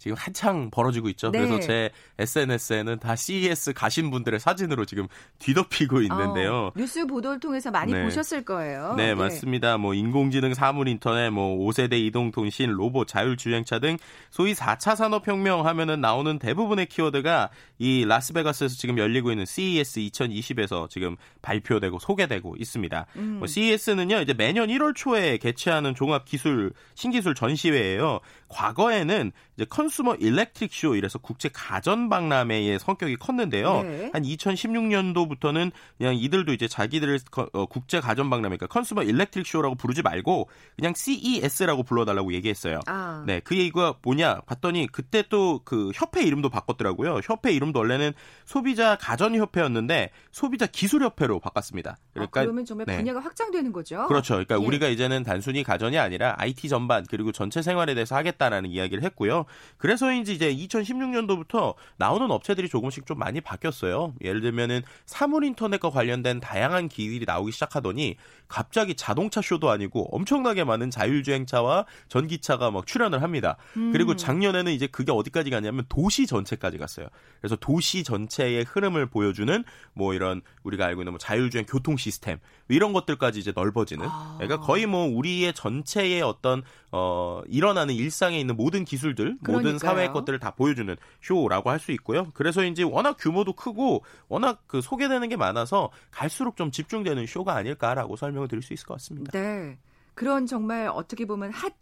지금 0.03 0.17
한창 0.19 0.69
벌어지고 0.73 1.09
있죠. 1.11 1.31
네. 1.31 1.39
그래서 1.39 1.61
제 1.61 1.91
SNS에는 2.19 2.99
다 2.99 3.15
CES 3.15 3.73
가신 3.73 4.11
분들의 4.11 4.41
사진으로 4.41 4.85
지금 4.85 5.07
뒤덮이고 5.39 6.03
있는데요. 6.03 6.55
어, 6.55 6.73
뉴스 6.75 7.07
보도를 7.07 7.39
통해서 7.39 7.71
많이 7.71 7.93
네. 7.93 8.03
보셨을 8.03 8.45
거예요. 8.45 8.95
네, 8.97 9.07
네, 9.07 9.15
맞습니다. 9.15 9.79
뭐 9.79 9.95
인공지능, 9.95 10.55
사물 10.55 10.89
인터넷, 10.89 11.31
뭐 11.31 11.57
5세대 11.57 11.93
이동 12.01 12.33
통신, 12.33 12.73
로봇, 12.73 13.07
자율주행차 13.07 13.79
등 13.79 13.97
소위 14.31 14.55
4차 14.55 14.97
산업 14.97 15.29
혁명 15.29 15.67
하면은 15.67 16.01
나오는 16.01 16.37
대부분의 16.37 16.87
키워드가 16.87 17.51
이 17.79 18.05
라스베가스에서 18.05 18.75
지금 18.75 18.99
열리고 18.99 19.31
있는 19.31 19.47
CES 19.47 20.01
2020에서 20.01 20.91
지금 20.91 21.17
발표되고 21.43 22.01
소개되고 22.01 22.57
있습니다. 22.59 23.07
음. 23.15 23.37
뭐 23.39 23.47
CES는요, 23.47 24.19
이제 24.19 24.35
매년 24.35 24.67
1월 24.67 24.97
초에 24.97 25.39
개최하는 25.39 25.95
종합 25.95 26.25
기술 26.25 26.73
신기술 26.97 27.37
전시회예요. 27.37 28.19
과거에는 28.49 29.31
이제 29.57 29.65
Consumer 29.69 30.15
Electric 30.15 30.73
Show 30.73 30.95
이래서 30.95 31.19
국제 31.19 31.49
가전 31.53 32.09
박람회의 32.09 32.79
성격이 32.79 33.17
컸는데요. 33.17 33.83
네. 33.83 34.11
한 34.13 34.23
2016년도부터는 34.23 35.73
그냥 35.99 36.15
이들도 36.15 36.53
이제 36.53 36.69
자기들을 36.69 37.19
어, 37.53 37.67
국제 37.67 38.01
가전 38.01 38.31
박람회 38.31 38.57
그러니까 38.57 38.67
Consumer 38.67 39.03
Electric 39.05 39.47
Show라고 39.47 39.75
부르지 39.75 40.03
말고 40.03 40.49
그냥 40.77 40.93
CES라고 40.95 41.83
불러달라고 41.83 42.33
얘기했어요. 42.35 42.81
아. 42.87 43.23
네, 43.27 43.41
그 43.41 43.57
얘기가 43.57 43.95
뭐냐 44.03 44.41
봤더니 44.47 44.89
그때 44.91 45.23
또 45.29 45.53
그 45.65 45.91
협회 45.95 46.23
이름도 46.23 46.49
바꿨더라고요. 46.51 47.21
협회 47.23 47.53
이름도 47.53 47.79
원래는 47.79 48.13
소비자 48.45 48.97
가전 48.97 49.35
협회였는데 49.35 50.11
소비자 50.31 50.67
기술 50.67 51.03
협회로 51.03 51.41
바꿨습니다. 51.41 51.97
그러니까 52.13 52.41
아, 52.41 52.45
그러면 52.45 52.65
정말 52.65 52.87
네. 52.87 52.97
분야가 52.97 53.21
확장되는 53.21 53.73
거죠. 53.73 54.07
그렇죠. 54.07 54.35
그러니까 54.35 54.61
예. 54.61 54.67
우리가 54.67 54.89
이제는 54.89 55.23
단순히 55.23 55.63
가전이 55.63 55.99
아니라 55.99 56.35
IT 56.39 56.69
전반 56.69 57.07
그리고 57.09 57.33
전체 57.33 57.63
생활에 57.63 57.95
대해서 57.95 58.17
하겠다라는 58.17 58.71
이야기를 58.71 59.03
했고요. 59.05 59.45
그래서인지 59.83 60.33
이제 60.33 60.55
2016년도부터 60.55 61.75
나오는 61.97 62.31
업체들이 62.31 62.69
조금씩 62.69 63.05
좀 63.05 63.19
많이 63.19 63.41
바뀌었어요. 63.41 64.15
예를 64.23 64.41
들면은 64.41 64.83
사물 65.07 65.43
인터넷과 65.43 65.91
관련된 65.91 66.39
다양한 66.39 66.89
기술이 66.89 67.25
나오기 67.27 67.51
시작하더니 67.51 68.15
갑자기 68.47 68.95
자동차 68.95 69.43
쇼도 69.43 69.71
아니고 69.71 70.15
엄청나게 70.15 70.63
많은 70.63 70.91
자율주행차와 70.91 71.87
전기차가 72.07 72.71
막 72.71 72.87
출연을 72.87 73.23
합니다. 73.23 73.57
음. 73.77 73.91
그리고 73.91 74.15
작년에는 74.15 74.71
이제 74.71 74.87
그게 74.87 75.11
어디까지 75.11 75.51
갔냐면 75.51 75.85
도시 75.89 76.29
전체까지 76.29 76.79
갔어요. 76.79 77.09
그래서 77.41 77.57
도시 77.57 78.05
전체의 78.05 78.65
흐름을 78.69 79.07
보여주는 79.07 79.65
뭐 79.95 80.15
이런 80.15 80.43
우리가 80.63 80.87
알고 80.87 81.03
있는 81.03 81.15
뭐 81.15 81.19
자율주행 81.19 81.67
교통 81.69 81.97
시스템 81.97 82.39
이런 82.69 82.93
것들까지 82.93 83.41
이제 83.41 83.53
넓어지는. 83.53 84.07
아. 84.09 84.37
그러니까 84.39 84.61
거의 84.65 84.87
뭐 84.87 85.07
우리의 85.07 85.55
전체의 85.55 86.23
어떤 86.23 86.63
어 86.93 87.43
일어나는 87.49 87.95
일상에 87.95 88.39
있는 88.39 88.55
모든 88.57 88.85
기술들, 88.85 89.39
그러니까요. 89.43 89.57
모든 89.57 89.72
사회의 89.79 90.13
것들을 90.13 90.39
다 90.39 90.53
보여주는 90.53 90.97
쇼라고 91.21 91.71
할 91.71 91.83
수 91.83 91.91
있고요. 91.93 92.31
그래서인지 92.33 92.85
워낙 92.85 93.17
규모도 93.19 93.55
크고 93.55 94.05
워낙 94.29 94.63
그 94.67 94.81
소개되는 94.81 95.29
게 95.29 95.37
많아서 95.37 95.91
갈수록 96.11 96.57
좀 96.57 96.71
집중되는 96.71 97.27
쇼가 97.27 97.55
아닐까라고 97.57 98.17
설명을 98.17 98.47
드릴 98.49 98.63
수 98.63 98.73
있을 98.73 98.87
것 98.87 98.95
같습니다. 98.95 99.33
네. 99.33 99.79
그런 100.15 100.47
정말 100.47 100.89
어떻게 100.89 101.25
보면 101.25 101.51
핫 101.53 101.73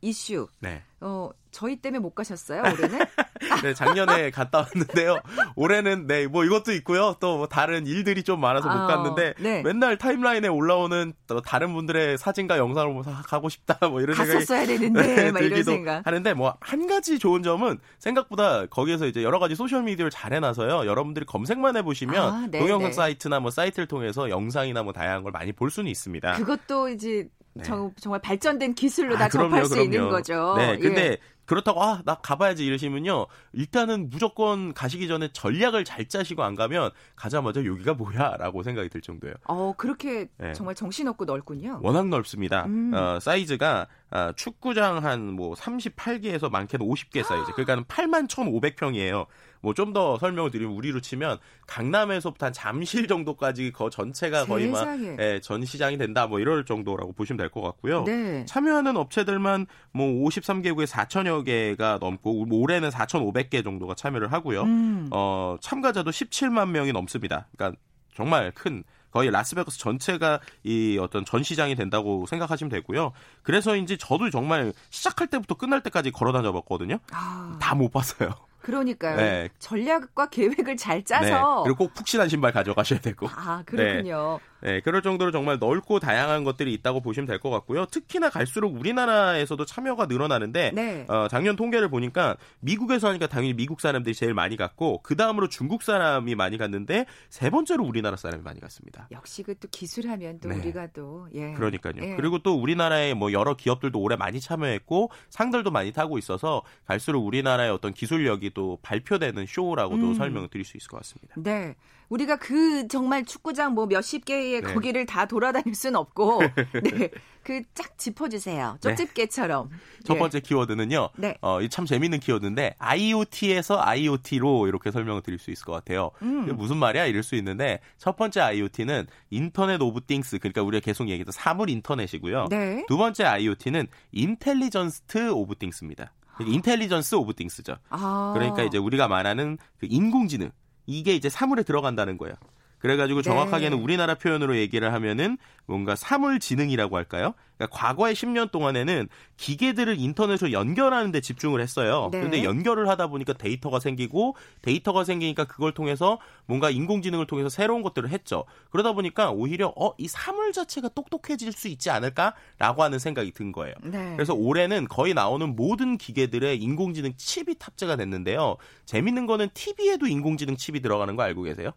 이슈. 0.00 0.48
네. 0.60 0.82
어, 1.00 1.30
저희 1.52 1.76
때문에 1.76 2.00
못 2.00 2.14
가셨어요, 2.14 2.60
올해는? 2.60 2.98
네, 3.62 3.72
작년에 3.74 4.30
갔다 4.30 4.58
왔는데요. 4.58 5.20
올해는 5.56 6.06
네, 6.06 6.26
뭐 6.26 6.44
이것도 6.44 6.72
있고요. 6.72 7.14
또 7.20 7.38
뭐 7.38 7.46
다른 7.46 7.86
일들이 7.86 8.22
좀 8.24 8.40
많아서 8.40 8.68
못 8.68 8.74
아, 8.74 8.86
갔는데 8.88 9.34
네. 9.38 9.62
맨날 9.62 9.96
타임라인에 9.96 10.48
올라오는 10.48 11.12
또 11.28 11.40
다른 11.40 11.72
분들의 11.72 12.18
사진과 12.18 12.58
영상을 12.58 12.88
보면서 12.88 13.12
가고 13.22 13.48
싶다 13.48 13.78
뭐 13.88 14.00
이런 14.00 14.16
생각이 14.16 14.38
갔었어야 14.40 14.66
되는데 14.66 15.02
네, 15.16 15.30
막 15.32 15.40
이런 15.42 15.62
생각. 15.62 16.04
하는데 16.06 16.34
뭐 16.34 16.56
한 16.60 16.86
가지 16.88 17.18
좋은 17.20 17.42
점은 17.44 17.78
생각보다 18.00 18.66
거기에서 18.66 19.06
이제 19.06 19.22
여러 19.22 19.38
가지 19.38 19.54
소셜 19.54 19.82
미디어를 19.84 20.10
잘 20.10 20.32
해놔서요. 20.32 20.86
여러분들이 20.86 21.24
검색만 21.26 21.76
해보시면 21.76 22.34
아, 22.34 22.46
네, 22.50 22.58
동영상 22.58 22.90
네. 22.90 22.92
사이트나 22.92 23.38
뭐 23.40 23.50
사이트를 23.52 23.86
통해서 23.86 24.28
영상이나 24.30 24.82
뭐 24.82 24.92
다양한 24.92 25.22
걸 25.22 25.30
많이 25.32 25.52
볼 25.52 25.70
수는 25.70 25.88
있습니다. 25.90 26.34
그것도 26.38 26.88
이제 26.88 27.28
네. 27.58 27.64
정, 27.64 27.92
말 28.06 28.20
발전된 28.20 28.74
기술로 28.74 29.16
아, 29.16 29.18
다 29.18 29.28
그럼요, 29.28 29.48
접할 29.50 29.64
수 29.66 29.70
그럼요. 29.72 29.84
있는 29.84 30.08
거죠. 30.08 30.54
네, 30.56 30.78
근데 30.78 31.02
예. 31.12 31.18
그렇다고 31.48 31.82
아 31.82 32.02
나 32.04 32.14
가봐야지 32.14 32.64
이러시면요 32.64 33.26
일단은 33.52 34.10
무조건 34.10 34.72
가시기 34.74 35.08
전에 35.08 35.30
전략을 35.32 35.84
잘 35.84 36.06
짜시고 36.06 36.42
안 36.44 36.54
가면 36.54 36.90
가자마자 37.16 37.64
여기가 37.64 37.94
뭐야라고 37.94 38.62
생각이 38.62 38.88
들 38.90 39.00
정도예요. 39.00 39.34
어 39.48 39.72
그렇게 39.76 40.28
네. 40.38 40.52
정말 40.52 40.74
정신없고 40.76 41.24
넓군요. 41.24 41.80
워낙 41.82 42.08
넓습니다. 42.08 42.66
음. 42.66 42.92
어, 42.94 43.18
사이즈가 43.20 43.88
어, 44.10 44.30
축구장 44.36 45.04
한 45.04 45.18
뭐 45.38 45.54
38개에서 45.54 46.50
많게는 46.50 46.86
50개 46.86 47.22
사이즈. 47.22 47.52
그러니까 47.52 47.82
8만 47.94 48.28
1,500평이에요. 48.28 49.26
뭐 49.60 49.74
좀 49.74 49.92
더 49.92 50.18
설명을 50.18 50.50
드리면 50.52 50.72
우리로 50.74 51.00
치면 51.00 51.38
강남에서부터 51.66 52.46
한 52.46 52.52
잠실 52.52 53.06
정도까지 53.08 53.72
그 53.72 53.90
전체가 53.90 54.44
거의 54.46 54.68
막 54.68 54.86
예, 55.18 55.40
전 55.42 55.64
시장이 55.64 55.98
된다 55.98 56.26
뭐 56.26 56.38
이럴 56.40 56.64
정도라고 56.64 57.12
보시면 57.12 57.36
될 57.38 57.48
것 57.48 57.60
같고요. 57.62 58.04
네. 58.04 58.44
참여하는 58.46 58.96
업체들만 58.96 59.66
뭐 59.92 60.06
53개국에 60.28 60.86
4천여 60.86 61.37
개가 61.42 61.98
넘고 62.00 62.46
올해는 62.50 62.90
4,500개 62.90 63.64
정도가 63.64 63.94
참여를 63.94 64.32
하고요. 64.32 64.62
음. 64.62 65.08
어, 65.10 65.56
참가자도 65.60 66.10
17만 66.10 66.70
명이 66.70 66.92
넘습니다. 66.92 67.48
그러니까 67.56 67.80
정말 68.14 68.50
큰 68.52 68.84
거의 69.10 69.30
라스베가스 69.30 69.78
전체가 69.78 70.40
이 70.64 70.98
어떤 71.00 71.24
전시장이 71.24 71.74
된다고 71.74 72.26
생각하시면 72.26 72.70
되고요. 72.70 73.12
그래서인지 73.42 73.96
저도 73.98 74.30
정말 74.30 74.72
시작할 74.90 75.28
때부터 75.28 75.54
끝날 75.54 75.82
때까지 75.82 76.10
걸어 76.10 76.32
다녀 76.32 76.52
봤거든요. 76.52 76.98
아. 77.12 77.56
다못 77.60 77.92
봤어요. 77.92 78.30
그러니까요. 78.60 79.16
네. 79.16 79.48
전략과 79.58 80.28
계획을 80.28 80.76
잘 80.76 81.02
짜서 81.04 81.24
네. 81.24 81.62
그리고 81.64 81.86
꼭 81.86 81.94
푹신한 81.94 82.28
신발 82.28 82.52
가져가셔야 82.52 83.00
되고. 83.00 83.26
아 83.28 83.62
그렇군요. 83.64 84.40
네. 84.57 84.57
네. 84.62 84.80
그럴 84.80 85.02
정도로 85.02 85.30
정말 85.30 85.58
넓고 85.58 86.00
다양한 86.00 86.44
것들이 86.44 86.72
있다고 86.74 87.00
보시면 87.00 87.26
될 87.26 87.38
것 87.38 87.50
같고요. 87.50 87.86
특히나 87.86 88.30
갈수록 88.30 88.74
우리나라에서도 88.74 89.64
참여가 89.64 90.06
늘어나는데 90.06 90.72
네. 90.74 91.04
어, 91.08 91.28
작년 91.28 91.54
통계를 91.54 91.88
보니까 91.88 92.36
미국에서 92.60 93.08
하니까 93.08 93.26
당연히 93.28 93.54
미국 93.54 93.80
사람들이 93.80 94.14
제일 94.14 94.34
많이 94.34 94.56
갔고 94.56 95.00
그 95.02 95.14
다음으로 95.14 95.48
중국 95.48 95.82
사람이 95.84 96.34
많이 96.34 96.58
갔는데 96.58 97.06
세 97.28 97.50
번째로 97.50 97.84
우리나라 97.84 98.16
사람이 98.16 98.42
많이 98.42 98.58
갔습니다. 98.60 99.08
역시 99.12 99.42
그 99.42 99.58
또 99.60 99.66
기술하면 99.70 100.38
또 100.40 100.48
네. 100.48 100.56
우리가 100.56 100.88
또 100.94 101.28
예. 101.34 101.52
그러니까요. 101.52 101.94
예. 102.00 102.14
그리고 102.16 102.38
또 102.38 102.54
우리나라의 102.60 103.14
뭐 103.14 103.32
여러 103.32 103.54
기업들도 103.56 103.98
올해 104.00 104.16
많이 104.16 104.40
참여했고 104.40 105.10
상들도 105.30 105.70
많이 105.70 105.92
타고 105.92 106.16
있어서 106.18 106.62
갈수록 106.86 107.26
우리나라의 107.26 107.70
어떤 107.70 107.92
기술력이 107.92 108.50
또 108.54 108.78
발표되는 108.82 109.46
쇼라고도 109.46 110.08
음. 110.10 110.14
설명을 110.14 110.48
드릴 110.48 110.64
수 110.64 110.76
있을 110.76 110.88
것 110.88 110.98
같습니다. 110.98 111.34
네. 111.36 111.74
우리가 112.08 112.36
그 112.36 112.88
정말 112.88 113.24
축구장 113.24 113.74
뭐 113.74 113.86
몇십 113.86 114.24
개의 114.24 114.62
네. 114.62 114.72
거기를 114.72 115.06
다 115.06 115.26
돌아다닐 115.26 115.74
수는 115.74 115.96
없고 115.96 116.40
네. 116.84 117.10
그 117.48 117.62
쫙 117.74 117.96
짚어주세요. 117.96 118.78
네. 118.80 118.80
쪽집게처럼. 118.80 119.70
첫 120.04 120.14
예. 120.14 120.18
번째 120.18 120.40
키워드는요. 120.40 121.10
네. 121.16 121.38
어, 121.40 121.66
참 121.68 121.86
재밌는 121.86 122.20
키워드인데 122.20 122.74
IoT에서 122.78 123.80
IoT로 123.80 124.66
이렇게 124.66 124.90
설명을 124.90 125.22
드릴 125.22 125.38
수 125.38 125.50
있을 125.50 125.64
것 125.64 125.72
같아요. 125.72 126.10
음. 126.20 126.54
무슨 126.56 126.76
말이야? 126.76 127.06
이럴 127.06 127.22
수 127.22 127.36
있는데 127.36 127.80
첫 127.96 128.16
번째 128.16 128.42
IoT는 128.42 129.06
Internet 129.30 129.80
of 129.80 130.02
Things 130.06 130.38
그러니까 130.40 130.62
우리가 130.62 130.84
계속 130.84 131.08
얘기했던 131.08 131.32
사물 131.32 131.70
인터넷이고요. 131.70 132.48
네. 132.50 132.84
두 132.86 132.98
번째 132.98 133.24
IoT는 133.24 133.86
Intelligence 134.12 135.30
of 135.30 135.56
Things입니다. 135.58 136.12
Intelligence 136.40 137.14
of 137.14 137.34
Things죠. 137.34 137.76
아. 137.88 138.32
그러니까 138.34 138.62
이제 138.62 138.76
우리가 138.78 139.08
말하는 139.08 139.56
그 139.78 139.86
인공지능 139.88 140.50
이게 140.88 141.14
이제 141.14 141.28
사물에 141.28 141.62
들어간다는 141.62 142.16
거예요. 142.16 142.34
그래가지고 142.78 143.22
정확하게는 143.22 143.78
네. 143.78 143.82
우리나라 143.82 144.14
표현으로 144.14 144.56
얘기를 144.56 144.92
하면은 144.92 145.38
뭔가 145.66 145.94
사물지능이라고 145.96 146.96
할까요? 146.96 147.34
그러니까 147.56 147.76
과거의 147.76 148.14
10년 148.14 148.50
동안에는 148.50 149.08
기계들을 149.36 149.98
인터넷으로 149.98 150.52
연결하는 150.52 151.10
데 151.10 151.20
집중을 151.20 151.60
했어요. 151.60 152.08
네. 152.12 152.18
그런데 152.18 152.44
연결을 152.44 152.88
하다 152.88 153.08
보니까 153.08 153.32
데이터가 153.32 153.80
생기고 153.80 154.36
데이터가 154.62 155.04
생기니까 155.04 155.44
그걸 155.44 155.72
통해서 155.72 156.18
뭔가 156.46 156.70
인공지능을 156.70 157.26
통해서 157.26 157.48
새로운 157.48 157.82
것들을 157.82 158.08
했죠. 158.10 158.44
그러다 158.70 158.92
보니까 158.92 159.30
오히려 159.30 159.72
어, 159.76 159.92
이 159.98 160.06
사물 160.06 160.52
자체가 160.52 160.88
똑똑해질 160.90 161.52
수 161.52 161.68
있지 161.68 161.90
않을까라고 161.90 162.82
하는 162.82 162.98
생각이 162.98 163.32
든 163.32 163.52
거예요. 163.52 163.74
네. 163.82 164.12
그래서 164.14 164.34
올해는 164.34 164.86
거의 164.88 165.12
나오는 165.12 165.54
모든 165.56 165.98
기계들의 165.98 166.58
인공지능 166.58 167.12
칩이 167.16 167.56
탑재가 167.58 167.96
됐는데요. 167.96 168.56
재밌는 168.86 169.26
거는 169.26 169.48
TV에도 169.52 170.06
인공지능 170.06 170.56
칩이 170.56 170.80
들어가는 170.80 171.16
거 171.16 171.24
알고 171.24 171.42
계세요? 171.42 171.72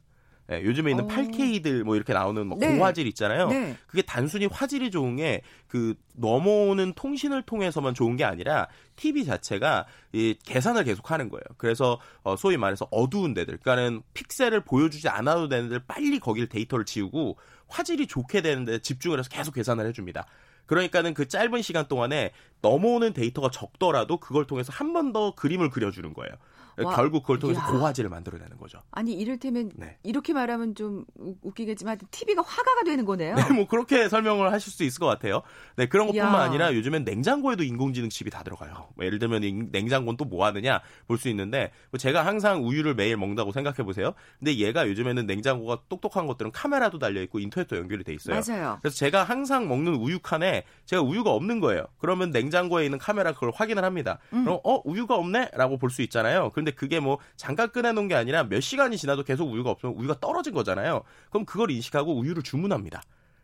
예, 0.51 0.63
요즘에 0.63 0.91
있는 0.91 1.05
오. 1.05 1.07
어. 1.07 1.09
8K들 1.09 1.83
뭐 1.83 1.95
이렇게 1.95 2.13
나오는 2.13 2.45
뭐 2.45 2.57
네. 2.59 2.75
고화질 2.75 3.07
있잖아요. 3.07 3.47
네. 3.47 3.77
그게 3.87 4.01
단순히 4.01 4.45
화질이 4.45 4.91
좋은 4.91 5.15
게 5.15 5.41
그 5.71 5.95
넘어오는 6.15 6.91
통신을 6.95 7.43
통해서만 7.43 7.93
좋은 7.93 8.17
게 8.17 8.25
아니라 8.25 8.67
TV 8.97 9.23
자체가 9.23 9.85
이 10.11 10.35
계산을 10.45 10.83
계속 10.83 11.11
하는 11.11 11.29
거예요. 11.29 11.43
그래서 11.57 11.97
어 12.23 12.35
소위 12.35 12.57
말해서 12.57 12.89
어두운 12.91 13.33
데들, 13.33 13.57
그러니까는 13.57 14.01
픽셀을 14.13 14.65
보여주지 14.65 15.07
않아도 15.07 15.47
되는 15.47 15.69
데를 15.69 15.81
빨리 15.87 16.19
거기를 16.19 16.49
데이터를 16.49 16.83
지우고 16.83 17.37
화질이 17.69 18.07
좋게 18.07 18.41
되는데 18.41 18.79
집중을 18.79 19.17
해서 19.19 19.29
계속 19.29 19.53
계산을 19.55 19.87
해줍니다. 19.87 20.25
그러니까는 20.65 21.13
그 21.13 21.29
짧은 21.29 21.61
시간 21.61 21.87
동안에 21.87 22.31
넘어오는 22.61 23.13
데이터가 23.13 23.49
적더라도 23.49 24.17
그걸 24.17 24.45
통해서 24.45 24.73
한 24.73 24.91
번 24.91 25.13
더 25.13 25.33
그림을 25.35 25.69
그려주는 25.69 26.13
거예요. 26.13 26.33
와, 26.77 26.95
결국 26.95 27.21
그걸 27.23 27.39
통해서 27.39 27.60
야. 27.62 27.65
고화질을 27.67 28.10
만들어내는 28.10 28.57
거죠. 28.57 28.79
아니 28.91 29.13
이를테면 29.13 29.71
네. 29.75 29.97
이렇게 30.03 30.34
말하면 30.34 30.75
좀 30.75 31.05
웃기겠지만 31.41 31.97
TV가 32.12 32.41
화가가 32.41 32.84
되는 32.84 33.05
거네요. 33.05 33.36
네, 33.36 33.53
뭐 33.53 33.67
그렇게 33.67 34.10
설명을 34.10 34.51
하실 34.51 34.71
수 34.71 34.84
있을 34.84 34.99
것 34.99 35.05
같아요. 35.07 35.41
네, 35.75 35.86
그런 35.88 36.07
것뿐만 36.07 36.34
야. 36.34 36.43
아니라 36.43 36.73
요즘엔 36.73 37.03
냉장고에도 37.03 37.63
인공지능 37.63 38.10
칩이 38.10 38.29
다 38.29 38.43
들어가요. 38.43 38.89
뭐 38.95 39.05
예를 39.05 39.19
들면 39.19 39.69
냉장고는 39.71 40.17
또 40.17 40.25
뭐 40.31 40.45
하느냐 40.45 40.81
볼 41.07 41.17
수 41.17 41.27
있는데 41.29 41.71
뭐 41.91 41.97
제가 41.97 42.25
항상 42.25 42.65
우유를 42.65 42.95
매일 42.95 43.17
먹는다고 43.17 43.51
생각해 43.51 43.84
보세요. 43.84 44.13
근데 44.39 44.55
얘가 44.57 44.88
요즘에는 44.88 45.25
냉장고가 45.25 45.79
똑똑한 45.89 46.25
것들은 46.25 46.51
카메라도 46.51 46.99
달려 46.99 47.21
있고 47.23 47.39
인터넷도 47.39 47.75
연결이 47.77 48.03
돼 48.05 48.13
있어요. 48.13 48.39
맞아요. 48.39 48.77
그래서 48.81 48.95
제가 48.95 49.23
항상 49.23 49.67
먹는 49.67 49.95
우유 49.95 50.19
칸에 50.19 50.63
제가 50.86 51.01
우유가 51.01 51.31
없는 51.31 51.60
거예요. 51.60 51.86
그러면 51.99 52.31
냉장고에 52.31 52.86
있는 52.86 52.97
카메라 52.97 53.34
그걸 53.34 53.51
확인을 53.53 53.84
합니다. 53.84 54.19
음. 54.31 54.45
그럼 54.45 54.60
어 54.63 54.81
우유가 54.86 55.15
없네라고 55.15 55.77
볼 55.77 55.91
수 55.91 56.01
있잖아요. 56.03 56.49
그런데 56.62 56.71
그게 56.71 57.00
뭐 57.00 57.17
잠깐 57.36 57.71
꺼내놓은 57.71 58.08
게 58.08 58.15
아니라 58.15 58.43
몇 58.43 58.62
시간이 58.62 58.97
지나도 58.97 59.24
계속 59.24 59.52
우유가 59.52 59.71
없으면 59.71 59.95
우유가 59.95 60.19
떨어진 60.19 60.54
거잖아요. 60.54 61.04
그럼 61.30 61.45
그걸 61.45 61.71
인식하고 61.71 62.15
우유를 62.17 62.43
주문합니다. 62.43 63.02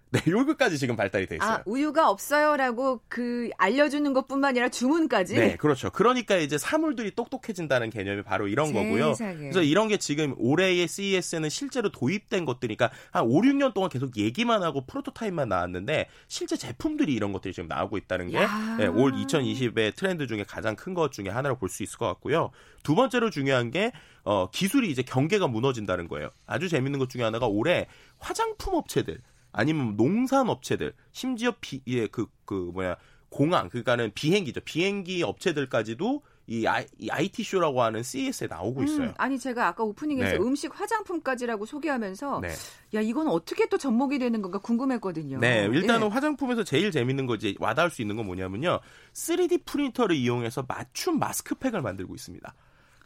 네, 0.09 0.21
여기까지 0.31 0.77
지금 0.77 0.95
발달이 0.95 1.25
돼 1.27 1.35
있어요. 1.35 1.49
아, 1.49 1.63
우유가 1.65 2.09
없어요라고 2.09 3.01
그 3.09 3.49
알려주는 3.57 4.13
것뿐만 4.13 4.49
아니라 4.51 4.69
주문까지. 4.69 5.35
네, 5.35 5.55
그렇죠. 5.57 5.89
그러니까 5.89 6.37
이제 6.37 6.57
사물들이 6.57 7.11
똑똑해진다는 7.15 7.89
개념이 7.89 8.23
바로 8.23 8.47
이런 8.47 8.67
세상에. 8.67 8.85
거고요. 8.89 9.13
그래서 9.17 9.61
이런 9.61 9.87
게 9.89 9.97
지금 9.97 10.33
올해의 10.37 10.87
CES는 10.87 11.49
실제로 11.49 11.89
도입된 11.91 12.45
것들이니까 12.45 12.89
한 13.11 13.23
5, 13.25 13.41
6년 13.41 13.73
동안 13.73 13.89
계속 13.89 14.15
얘기만 14.17 14.63
하고 14.63 14.85
프로토타입만 14.85 15.49
나왔는데 15.49 16.07
실제 16.27 16.55
제품들이 16.55 17.13
이런 17.13 17.31
것들이 17.33 17.53
지금 17.53 17.67
나오고 17.67 17.97
있다는 17.97 18.29
게 18.29 18.39
네, 18.77 18.87
올 18.87 19.11
2020의 19.13 19.95
트렌드 19.95 20.25
중에 20.27 20.43
가장 20.43 20.75
큰 20.75 20.93
것 20.93 21.11
중에 21.11 21.29
하나로 21.29 21.57
볼 21.57 21.69
수 21.69 21.83
있을 21.83 21.97
것 21.99 22.07
같고요. 22.07 22.51
두 22.81 22.95
번째로 22.95 23.29
중요한 23.29 23.71
게 23.71 23.91
어, 24.23 24.49
기술이 24.49 24.89
이제 24.89 25.01
경계가 25.03 25.47
무너진다는 25.47 26.07
거예요. 26.07 26.29
아주 26.45 26.69
재밌는 26.69 26.97
것 26.97 27.09
중에 27.09 27.23
하나가 27.23 27.45
올해 27.45 27.87
화장품 28.19 28.73
업체들 28.75 29.19
아니면 29.57 29.97
농산 29.97 30.49
업체들 30.49 30.93
심지어 31.11 31.53
비, 31.59 31.81
예, 31.87 32.05
그, 32.07 32.27
그 32.45 32.53
뭐야 32.73 32.95
공항 33.29 33.69
그러니까는 33.69 34.11
비행기죠 34.13 34.61
비행기 34.61 35.23
업체들까지도 35.23 36.21
이, 36.49 36.65
I, 36.65 36.85
이 36.99 37.09
IT 37.09 37.43
쇼라고 37.43 37.81
하는 37.81 38.03
CES에 38.03 38.47
나오고 38.47 38.81
음, 38.81 38.85
있어요. 38.85 39.07
음, 39.07 39.13
아니 39.17 39.37
제가 39.37 39.67
아까 39.67 39.83
오프닝에서 39.83 40.37
네. 40.37 40.37
음식 40.37 40.79
화장품까지라고 40.79 41.65
소개하면서 41.65 42.39
네. 42.41 42.49
야 42.93 43.01
이건 43.01 43.27
어떻게 43.27 43.67
또 43.67 43.77
접목이 43.77 44.17
되는 44.19 44.41
건가 44.41 44.59
궁금했거든요. 44.59 45.39
네, 45.39 45.65
일단은 45.65 46.07
네. 46.07 46.13
화장품에서 46.13 46.63
제일 46.63 46.91
재밌는 46.91 47.25
거지 47.25 47.57
와닿을 47.59 47.89
수 47.89 48.01
있는 48.01 48.15
건 48.15 48.27
뭐냐면요, 48.27 48.79
3D 49.11 49.65
프린터를 49.65 50.15
이용해서 50.15 50.65
맞춤 50.67 51.19
마스크팩을 51.19 51.81
만들고 51.81 52.15
있습니다. 52.15 52.53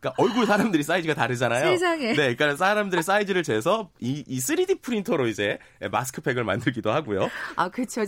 그러니까 0.02 0.22
얼굴 0.22 0.48
사람들이 0.48 0.84
사이즈가 0.84 1.14
다르잖아요. 1.14 1.64
세상에. 1.64 2.14
네, 2.14 2.36
그러니까 2.36 2.56
사람들의 2.56 3.04
사이즈를 3.04 3.44
재서 3.44 3.92
이, 4.00 4.24
이 4.28 4.40
3D 4.40 4.82
프린터로 4.82 5.28
이제 5.28 5.60
마스크팩을 5.92 6.44
만들기도 6.44 6.92
하고요. 6.92 7.30
아, 7.56 7.70
그렇죠. 7.70 8.02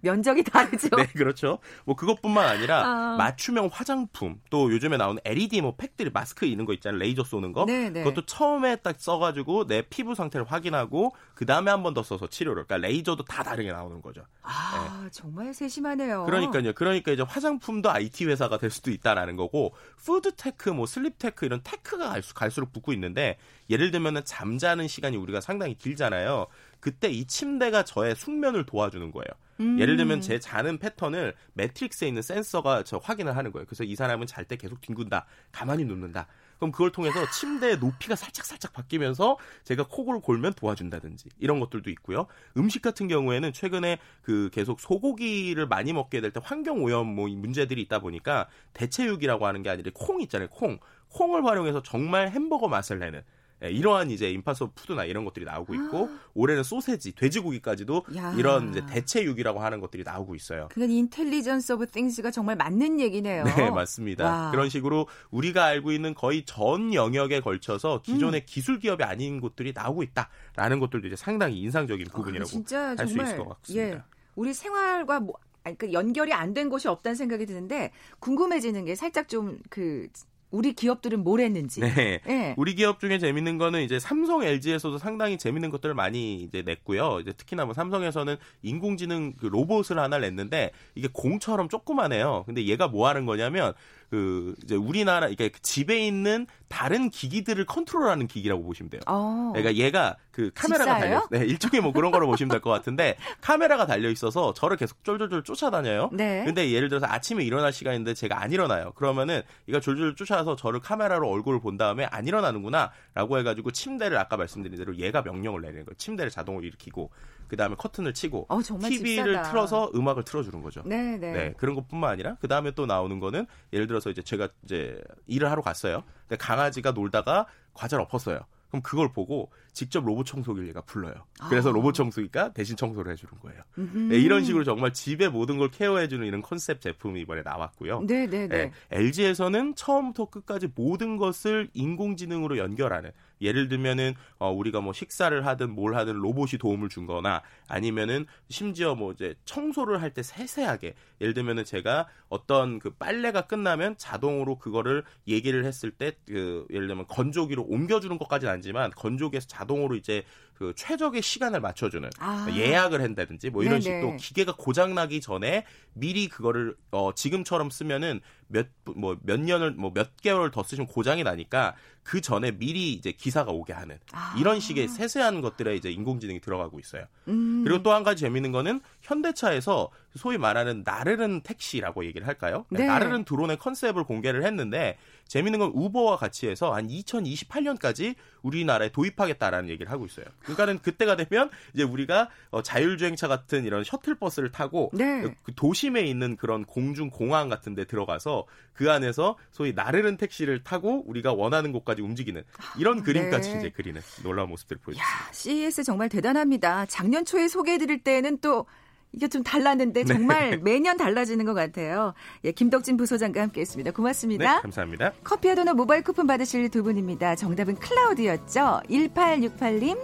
면적이 0.00 0.44
다르죠. 0.44 0.88
네, 0.96 1.06
그렇죠. 1.06 1.58
뭐 1.84 1.94
그것뿐만 1.96 2.48
아니라 2.48 2.84
아. 2.86 3.16
맞춤형 3.16 3.68
화장품 3.72 4.40
또 4.50 4.72
요즘에 4.72 4.96
나오는 4.96 5.20
LED 5.24 5.60
뭐 5.60 5.76
팩들이 5.76 6.10
마스크 6.10 6.46
있는 6.46 6.64
거 6.64 6.72
있잖아요. 6.74 6.98
레이저 6.98 7.22
쏘는 7.24 7.52
거. 7.52 7.64
네, 7.66 7.90
네. 7.90 8.02
그것도 8.02 8.26
처음에 8.26 8.76
딱 8.76 8.98
써가지고 8.98 9.66
내 9.66 9.82
피부 9.82 10.14
상태를 10.14 10.50
확인하고 10.50 11.14
그 11.34 11.46
다음에 11.46 11.70
한 11.70 11.82
번 11.82 11.92
더 11.94 12.02
써서 12.02 12.26
치료를. 12.26 12.64
그러니까 12.64 12.88
레이저도 12.88 13.24
다 13.24 13.42
다르게 13.42 13.70
나오는 13.70 14.00
거죠. 14.00 14.22
아 14.42 15.00
네. 15.04 15.10
정말 15.12 15.52
세심하네요. 15.52 16.24
그러니까요. 16.24 16.72
그러니까 16.72 17.12
이제 17.12 17.22
화장품도 17.22 17.90
IT 17.90 18.24
회사가 18.26 18.56
될 18.58 18.70
수도 18.70 18.90
있다라는 18.90 19.36
거고 19.36 19.74
food 19.98 20.34
tech, 20.36 20.70
뭐 20.70 20.86
sleep 20.86 21.18
tech 21.18 21.44
이런 21.44 21.60
tech가 21.62 22.14
갈수록 22.34 22.72
붙고 22.72 22.92
있는데 22.94 23.36
예를 23.68 23.90
들면은 23.90 24.24
잠자는 24.24 24.88
시간이 24.88 25.16
우리가 25.16 25.40
상당히 25.40 25.74
길잖아요. 25.74 26.46
그때 26.80 27.08
이 27.08 27.24
침대가 27.26 27.84
저의 27.84 28.16
숙면을 28.16 28.64
도와주는 28.66 29.12
거예요. 29.12 29.26
음. 29.60 29.78
예를 29.78 29.96
들면 29.96 30.20
제 30.20 30.38
자는 30.38 30.78
패턴을 30.78 31.34
매트리스에 31.54 32.08
있는 32.08 32.22
센서가 32.22 32.84
저 32.84 32.98
확인을 32.98 33.36
하는 33.36 33.52
거예요. 33.52 33.66
그래서 33.66 33.84
이 33.84 33.94
사람은 33.94 34.26
잘 34.26 34.44
때 34.44 34.56
계속 34.56 34.80
뒹군다, 34.80 35.26
가만히 35.52 35.84
눕는다. 35.84 36.26
그럼 36.58 36.70
그걸 36.70 36.92
통해서 36.92 37.28
침대의 37.30 37.78
높이가 37.78 38.14
살짝 38.14 38.44
살짝 38.44 38.72
바뀌면서 38.72 39.36
제가 39.64 39.86
코골 39.88 40.20
골면 40.20 40.52
도와준다든지 40.52 41.30
이런 41.40 41.58
것들도 41.58 41.90
있고요. 41.90 42.26
음식 42.56 42.82
같은 42.82 43.08
경우에는 43.08 43.52
최근에 43.52 43.98
그 44.22 44.48
계속 44.52 44.80
소고기를 44.80 45.66
많이 45.66 45.92
먹게 45.92 46.20
될 46.20 46.32
때 46.32 46.40
환경 46.42 46.82
오염 46.84 47.06
뭐 47.06 47.28
문제들이 47.28 47.82
있다 47.82 47.98
보니까 47.98 48.48
대체육이라고 48.74 49.46
하는 49.46 49.62
게 49.62 49.70
아니라 49.70 49.90
콩 49.94 50.20
있잖아요. 50.22 50.48
콩. 50.50 50.78
콩을 51.08 51.44
활용해서 51.44 51.82
정말 51.82 52.30
햄버거 52.30 52.68
맛을 52.68 52.98
내는 52.98 53.20
예, 53.20 53.22
이러한 53.68 54.10
이제 54.10 54.30
Impossible 54.30 54.70
Food나 54.74 55.04
이런 55.04 55.24
것들이 55.24 55.44
나오고 55.44 55.74
있고 55.74 56.08
아. 56.12 56.20
올해는 56.34 56.62
소세지, 56.62 57.14
돼지고기까지도 57.14 58.04
야. 58.16 58.34
이런 58.36 58.70
이제 58.70 58.84
대체육이라고 58.86 59.60
하는 59.60 59.80
것들이 59.80 60.02
나오고 60.02 60.34
있어요. 60.34 60.68
그건 60.70 60.90
Intelligence 60.90 61.72
of 61.74 61.86
Things가 61.90 62.30
정말 62.30 62.56
맞는 62.56 63.00
얘기네요. 63.00 63.44
네, 63.44 63.70
맞습니다. 63.70 64.24
와. 64.24 64.50
그런 64.50 64.68
식으로 64.68 65.06
우리가 65.30 65.64
알고 65.64 65.92
있는 65.92 66.14
거의 66.14 66.44
전 66.44 66.94
영역에 66.94 67.40
걸쳐서 67.40 68.02
기존의 68.02 68.40
음. 68.42 68.46
기술 68.46 68.78
기업이 68.78 69.04
아닌 69.04 69.40
곳들이 69.40 69.72
나오고 69.74 70.02
있다라는 70.02 70.80
것들도 70.80 71.06
이제 71.06 71.16
상당히 71.16 71.60
인상적인 71.60 72.06
아, 72.10 72.16
부분이라고 72.16 72.50
아, 72.50 72.94
할수 72.98 73.20
있을 73.20 73.36
것 73.38 73.48
같습니다. 73.60 73.96
예. 73.96 74.02
우리 74.34 74.54
생활과 74.54 75.20
뭐 75.20 75.34
아니, 75.64 75.78
그 75.78 75.92
연결이 75.92 76.32
안 76.32 76.54
된 76.54 76.68
곳이 76.68 76.88
없다는 76.88 77.14
생각이 77.14 77.46
드는데 77.46 77.92
궁금해지는 78.18 78.84
게 78.84 78.94
살짝 78.94 79.28
좀 79.28 79.58
그 79.70 80.08
우리 80.52 80.74
기업들은 80.74 81.24
뭘 81.24 81.40
했는지. 81.40 81.80
네. 81.80 82.20
네. 82.24 82.54
우리 82.56 82.74
기업 82.74 83.00
중에 83.00 83.18
재밌는 83.18 83.58
거는 83.58 83.82
이제 83.82 83.98
삼성, 83.98 84.44
LG에서도 84.44 84.98
상당히 84.98 85.38
재밌는 85.38 85.70
것들을 85.70 85.94
많이 85.94 86.36
이제 86.42 86.62
냈고요. 86.62 87.20
이제 87.20 87.32
특히나 87.32 87.64
뭐 87.64 87.74
삼성에서는 87.74 88.36
인공지능 88.62 89.32
그 89.32 89.46
로봇을 89.46 89.98
하나 89.98 90.18
냈는데 90.18 90.70
이게 90.94 91.08
공처럼 91.12 91.68
조그만해요. 91.68 92.44
근데 92.46 92.66
얘가 92.66 92.86
뭐 92.86 93.08
하는 93.08 93.24
거냐면 93.26 93.72
그 94.12 94.54
이제 94.62 94.74
우리나라 94.74 95.20
그러니까 95.20 95.48
그 95.48 95.62
집에 95.62 96.06
있는 96.06 96.46
다른 96.68 97.08
기기들을 97.08 97.64
컨트롤하는 97.64 98.26
기기라고 98.26 98.62
보시면 98.62 98.90
돼요. 98.90 99.00
어. 99.06 99.52
그러니까 99.54 99.82
얘가 99.82 100.16
그 100.30 100.50
카메라가 100.54 100.98
달려 100.98 101.26
네, 101.30 101.38
일종의 101.46 101.80
뭐 101.80 101.92
그런 101.94 102.10
거로 102.10 102.26
보시면 102.26 102.50
될 102.50 102.60
것 102.60 102.68
같은데 102.68 103.16
카메라가 103.40 103.86
달려 103.86 104.10
있어서 104.10 104.52
저를 104.52 104.76
계속 104.76 105.02
쫄쫄쫄 105.02 105.44
쫓아다녀요. 105.44 106.10
네. 106.12 106.44
근데 106.44 106.70
예를 106.72 106.90
들어서 106.90 107.06
아침에 107.08 107.42
일어날 107.42 107.72
시간인데 107.72 108.12
제가 108.12 108.42
안 108.42 108.52
일어나요. 108.52 108.92
그러면은 108.96 109.40
이가 109.66 109.80
졸졸 109.80 110.14
쫓아서 110.14 110.56
저를 110.56 110.80
카메라로 110.80 111.26
얼굴을 111.30 111.60
본 111.60 111.78
다음에 111.78 112.04
안 112.10 112.26
일어나는구나라고 112.26 113.38
해 113.38 113.42
가지고 113.42 113.70
침대를 113.70 114.18
아까 114.18 114.36
말씀드린 114.36 114.76
대로 114.76 114.94
얘가 114.96 115.22
명령을 115.22 115.62
내리는 115.62 115.86
거예요. 115.86 115.94
침대를 115.96 116.30
자동으로 116.30 116.66
일으키고 116.66 117.10
그다음에 117.52 117.74
커튼을 117.76 118.14
치고 118.14 118.46
어, 118.48 118.62
TV를 118.62 119.34
집사다. 119.34 119.50
틀어서 119.50 119.90
음악을 119.94 120.24
틀어주는 120.24 120.62
거죠. 120.62 120.82
네, 120.86 121.18
네. 121.18 121.32
네 121.32 121.54
그런 121.58 121.74
것뿐만 121.74 122.10
아니라 122.10 122.36
그 122.40 122.48
다음에 122.48 122.70
또 122.70 122.86
나오는 122.86 123.20
거는 123.20 123.46
예를 123.74 123.86
들어서 123.86 124.08
이제 124.08 124.22
제가 124.22 124.48
이제 124.64 124.98
일을 125.26 125.50
하러 125.50 125.60
갔어요. 125.60 126.02
근데 126.26 126.38
강아지가 126.38 126.92
놀다가 126.92 127.46
과자를 127.74 128.06
엎었어요. 128.06 128.40
그럼 128.70 128.80
그걸 128.82 129.12
보고 129.12 129.50
직접 129.74 130.02
로봇 130.02 130.24
청소기를 130.24 130.66
얘가 130.68 130.80
불러요. 130.80 131.12
그래서 131.50 131.68
아. 131.68 131.72
로봇 131.72 131.92
청소기가 131.92 132.54
대신 132.54 132.74
청소를 132.74 133.12
해주는 133.12 133.34
거예요. 133.42 133.62
네, 134.08 134.16
이런 134.16 134.44
식으로 134.44 134.64
정말 134.64 134.94
집에 134.94 135.28
모든 135.28 135.58
걸 135.58 135.70
케어해주는 135.70 136.26
이런 136.26 136.40
컨셉 136.40 136.80
제품이 136.80 137.20
이번에 137.20 137.42
나왔고요. 137.42 138.00
네, 138.06 138.26
네, 138.26 138.48
네. 138.48 138.48
네, 138.48 138.72
LG에서는 138.90 139.74
처음부터 139.74 140.30
끝까지 140.30 140.70
모든 140.74 141.18
것을 141.18 141.68
인공지능으로 141.74 142.56
연결하는 142.56 143.10
예를 143.42 143.68
들면은 143.68 144.14
어, 144.38 144.50
우리가 144.50 144.80
뭐 144.80 144.92
식사를 144.92 145.44
하든 145.46 145.70
뭘 145.70 145.94
하든 145.96 146.14
로봇이 146.14 146.58
도움을 146.58 146.88
준거나 146.88 147.42
아니면은 147.68 148.26
심지어 148.48 148.94
뭐 148.94 149.12
이제 149.12 149.34
청소를 149.44 150.00
할 150.00 150.12
때 150.12 150.22
세세하게 150.22 150.94
예를 151.22 151.32
들면은 151.32 151.64
제가 151.64 152.06
어떤 152.28 152.78
그 152.78 152.90
빨래가 152.90 153.42
끝나면 153.42 153.96
자동으로 153.96 154.58
그거를 154.58 155.04
얘기를 155.26 155.64
했을 155.64 155.90
때 155.90 156.12
그 156.26 156.66
예를 156.70 156.86
들면 156.86 157.06
건조기로 157.08 157.62
옮겨주는 157.64 158.16
것까지는 158.18 158.52
아니지만 158.52 158.90
건조기에서 158.90 159.46
자동으로 159.48 159.96
이제 159.96 160.24
그 160.54 160.72
최적의 160.76 161.22
시간을 161.22 161.60
맞춰주는 161.60 162.08
아. 162.18 162.46
예약을 162.54 163.00
한다든지 163.02 163.50
뭐 163.50 163.64
이런 163.64 163.80
네네. 163.80 164.00
식으로 164.00 164.16
기계가 164.18 164.54
고장 164.56 164.94
나기 164.94 165.20
전에 165.20 165.64
미리 165.94 166.28
그거를 166.28 166.76
어 166.90 167.12
지금처럼 167.14 167.70
쓰면은 167.70 168.20
몇 168.52 168.66
뭐 168.96 169.16
몇 169.22 169.40
년을 169.40 169.72
뭐 169.72 169.92
몇 169.92 170.16
개월 170.20 170.50
더 170.50 170.62
쓰시면 170.62 170.86
고장이 170.88 171.22
나니까 171.22 171.74
그 172.02 172.20
전에 172.20 172.50
미리 172.50 172.92
이제 172.92 173.12
기사가 173.12 173.52
오게 173.52 173.72
하는 173.72 173.98
아. 174.12 174.34
이런 174.38 174.58
식의 174.58 174.88
세세한 174.88 175.40
것들에 175.40 175.76
이제 175.76 175.90
인공지능이 175.90 176.40
들어가고 176.40 176.80
있어요. 176.80 177.04
음. 177.28 177.62
그리고 177.64 177.82
또 177.84 177.92
한 177.92 178.02
가지 178.02 178.22
재밌는 178.22 178.50
거는 178.50 178.80
현대차에서 179.02 179.90
소위 180.16 180.36
말하는 180.38 180.82
나르는 180.84 181.42
택시라고 181.42 182.04
얘기를 182.04 182.26
할까요? 182.26 182.64
네. 182.70 182.86
나르는 182.86 183.24
드론의 183.24 183.58
컨셉을 183.58 184.02
공개를 184.04 184.44
했는데 184.44 184.98
재밌는 185.28 185.58
건 185.60 185.70
우버와 185.74 186.16
같이 186.16 186.48
해서 186.48 186.74
한 186.74 186.88
2028년까지 186.88 188.16
우리나라에 188.42 188.88
도입하겠다라는 188.90 189.68
얘기를 189.70 189.90
하고 189.92 190.04
있어요. 190.06 190.26
그러니까는 190.40 190.80
그때가 190.80 191.16
되면 191.16 191.50
이제 191.74 191.84
우리가 191.84 192.28
어, 192.50 192.62
자율주행차 192.62 193.28
같은 193.28 193.64
이런 193.64 193.84
셔틀버스를 193.84 194.50
타고 194.52 194.90
네. 194.92 195.34
그 195.44 195.54
도심에 195.54 196.02
있는 196.02 196.36
그런 196.36 196.64
공중 196.64 197.10
공항 197.10 197.48
같은 197.48 197.74
데 197.74 197.84
들어가서 197.84 198.41
그 198.72 198.90
안에서 198.90 199.36
소위 199.50 199.72
나르는 199.72 200.16
택시를 200.16 200.64
타고 200.64 201.04
우리가 201.06 201.32
원하는 201.32 201.72
곳까지 201.72 202.02
움직이는 202.02 202.42
이런 202.78 203.00
아, 203.00 203.02
그림까지 203.02 203.52
네. 203.52 203.58
이제 203.58 203.70
그리는 203.70 204.00
놀라운 204.22 204.48
모습들을 204.48 204.80
보여줍니다. 204.80 205.32
CES 205.32 205.84
정말 205.84 206.08
대단합니다. 206.08 206.86
작년 206.86 207.24
초에 207.24 207.48
소개해 207.48 207.78
드릴 207.78 208.02
때는 208.02 208.38
또 208.40 208.66
이게 209.12 209.28
좀 209.28 209.42
달랐는데 209.42 210.04
네. 210.04 210.14
정말 210.14 210.50
네. 210.50 210.56
매년 210.56 210.96
달라지는 210.96 211.44
것 211.44 211.54
같아요. 211.54 212.14
예, 212.44 212.52
김덕진 212.52 212.96
부소장과 212.96 213.42
함께했습니다. 213.42 213.90
고맙습니다. 213.90 214.56
네, 214.56 214.62
감사합니다. 214.62 215.12
커피와 215.22 215.54
도넛 215.54 215.76
모바일 215.76 216.02
쿠폰 216.02 216.26
받으실 216.26 216.70
두 216.70 216.82
분입니다. 216.82 217.36
정답은 217.36 217.76
클라우드였죠. 217.76 218.82
1868님, 218.88 219.98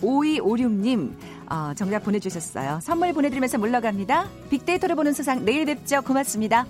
5256님 0.00 1.14
어, 1.50 1.74
정답 1.74 2.04
보내주셨어요. 2.04 2.80
선물 2.82 3.12
보내드리면서 3.12 3.58
물러갑니다. 3.58 4.28
빅데이터를 4.50 4.96
보는 4.96 5.12
세상 5.12 5.44
내일 5.44 5.66
뵙죠. 5.66 6.02
고맙습니다. 6.02 6.66